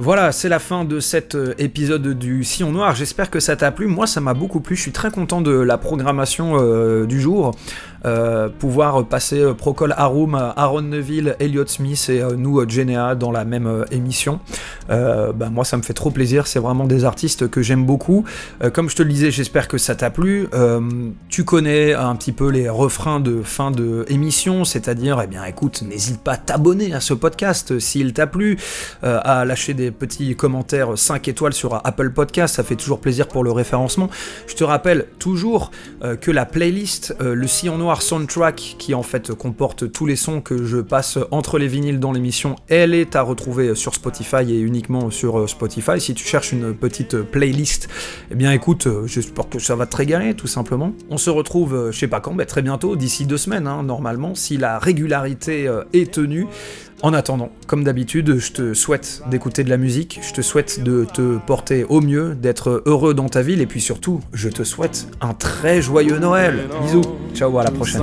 Voilà, 0.00 0.32
c'est 0.32 0.48
la 0.48 0.58
fin 0.58 0.84
de 0.84 0.98
cet 0.98 1.36
euh, 1.36 1.54
épisode 1.56 2.18
du 2.18 2.42
Sillon 2.42 2.72
Noir. 2.72 2.96
J'espère 2.96 3.30
que 3.30 3.38
ça 3.38 3.54
t'a 3.54 3.70
plu. 3.70 3.86
Moi, 3.86 4.08
ça 4.08 4.20
m'a 4.20 4.34
beaucoup 4.34 4.58
plu. 4.58 4.74
Je 4.74 4.82
suis 4.82 4.92
très 4.92 5.12
content 5.12 5.40
de 5.40 5.52
la 5.52 5.78
programmation 5.78 6.56
euh, 6.58 7.06
du 7.06 7.20
jour. 7.20 7.54
Euh, 8.04 8.48
pouvoir 8.48 9.04
passer 9.06 9.40
euh, 9.40 9.54
Procol 9.54 9.94
Harum, 9.96 10.34
Aaron 10.34 10.82
Neville, 10.82 11.36
Elliott 11.40 11.68
Smith 11.68 12.06
et 12.08 12.20
euh, 12.20 12.34
nous, 12.36 12.60
euh, 12.60 12.68
Genea, 12.68 13.14
dans 13.14 13.30
la 13.30 13.44
même 13.44 13.66
euh, 13.66 13.84
émission. 13.90 14.40
Euh, 14.90 15.32
bah, 15.32 15.48
moi, 15.50 15.64
ça 15.64 15.76
me 15.76 15.82
fait 15.82 15.94
trop 15.94 16.10
plaisir. 16.10 16.46
C'est 16.46 16.58
vraiment 16.58 16.84
des 16.84 17.04
artistes 17.04 17.48
que 17.48 17.62
j'aime 17.62 17.86
beaucoup. 17.86 18.24
Euh, 18.62 18.70
comme 18.70 18.90
je 18.90 18.96
te 18.96 19.02
le 19.02 19.08
disais, 19.08 19.30
j'espère 19.30 19.68
que 19.68 19.78
ça 19.78 19.94
t'a 19.94 20.10
plu. 20.10 20.48
Euh, 20.54 20.80
tu 21.28 21.44
connais 21.44 21.94
un 21.94 22.14
petit 22.16 22.32
peu 22.32 22.50
les 22.50 22.68
refrains 22.68 23.20
de 23.20 23.42
fin 23.42 23.70
de 23.70 24.04
émission, 24.08 24.64
c'est-à-dire, 24.64 25.20
eh 25.22 25.26
bien, 25.26 25.44
écoute, 25.44 25.82
n'hésite 25.82 26.20
pas 26.20 26.32
à 26.32 26.36
t'abonner 26.36 26.92
à 26.92 27.00
ce 27.00 27.14
podcast 27.14 27.72
euh, 27.72 27.80
s'il 27.80 28.12
t'a 28.12 28.26
plu, 28.26 28.58
euh, 29.02 29.20
à 29.24 29.44
lâcher 29.44 29.74
des 29.74 29.90
petits 29.90 30.36
commentaires 30.36 30.98
5 30.98 31.26
étoiles 31.28 31.54
sur 31.54 31.80
Apple 31.86 32.10
Podcast, 32.10 32.56
ça 32.56 32.62
fait 32.62 32.76
toujours 32.76 33.00
plaisir 33.00 33.28
pour 33.28 33.44
le 33.44 33.52
référencement. 33.52 34.10
Je 34.46 34.54
te 34.54 34.64
rappelle 34.64 35.06
toujours 35.18 35.70
euh, 36.02 36.16
que 36.16 36.30
la 36.30 36.44
playlist, 36.44 37.16
euh, 37.20 37.34
le 37.34 37.46
Sillon 37.46 37.78
Noir 37.78 37.93
Soundtrack, 38.02 38.76
qui 38.78 38.94
en 38.94 39.02
fait 39.02 39.32
comporte 39.34 39.90
tous 39.92 40.06
les 40.06 40.16
sons 40.16 40.40
que 40.40 40.64
je 40.64 40.78
passe 40.78 41.18
entre 41.30 41.58
les 41.58 41.68
vinyles 41.68 42.00
dans 42.00 42.12
l'émission, 42.12 42.56
elle 42.68 42.94
est 42.94 43.16
à 43.16 43.22
retrouver 43.22 43.74
sur 43.74 43.94
Spotify 43.94 44.50
et 44.50 44.60
uniquement 44.60 45.10
sur 45.10 45.38
euh, 45.38 45.46
Spotify. 45.46 46.00
Si 46.00 46.14
tu 46.14 46.24
cherches 46.24 46.52
une 46.52 46.74
petite 46.74 47.22
playlist, 47.22 47.88
eh 48.30 48.34
bien 48.34 48.52
écoute, 48.52 48.86
euh, 48.86 49.06
j'espère 49.06 49.48
que 49.48 49.58
ça 49.58 49.76
va 49.76 49.86
te 49.86 49.96
régaler 49.96 50.34
tout 50.34 50.46
simplement. 50.46 50.92
On 51.10 51.18
se 51.18 51.30
retrouve, 51.30 51.74
euh, 51.74 51.92
je 51.92 51.98
sais 51.98 52.08
pas 52.08 52.20
quand, 52.20 52.34
mais 52.34 52.46
très 52.46 52.62
bientôt, 52.62 52.96
d'ici 52.96 53.26
deux 53.26 53.38
semaines 53.38 53.66
hein, 53.66 53.82
normalement, 53.82 54.34
si 54.34 54.56
la 54.56 54.78
régularité 54.78 55.70
est 55.92 56.12
tenue. 56.12 56.46
En 57.04 57.12
attendant, 57.12 57.50
comme 57.66 57.84
d'habitude, 57.84 58.38
je 58.38 58.52
te 58.52 58.72
souhaite 58.72 59.20
d'écouter 59.30 59.62
de 59.62 59.68
la 59.68 59.76
musique, 59.76 60.20
je 60.26 60.32
te 60.32 60.40
souhaite 60.40 60.82
de 60.82 61.04
te 61.04 61.36
porter 61.36 61.84
au 61.84 62.00
mieux, 62.00 62.34
d'être 62.34 62.82
heureux 62.86 63.12
dans 63.12 63.28
ta 63.28 63.42
ville, 63.42 63.60
et 63.60 63.66
puis 63.66 63.82
surtout, 63.82 64.22
je 64.32 64.48
te 64.48 64.64
souhaite 64.64 65.06
un 65.20 65.34
très 65.34 65.82
joyeux 65.82 66.18
Noël. 66.18 66.60
Bisous, 66.82 67.04
ciao, 67.34 67.58
à 67.58 67.64
la 67.64 67.70
prochaine. 67.70 68.00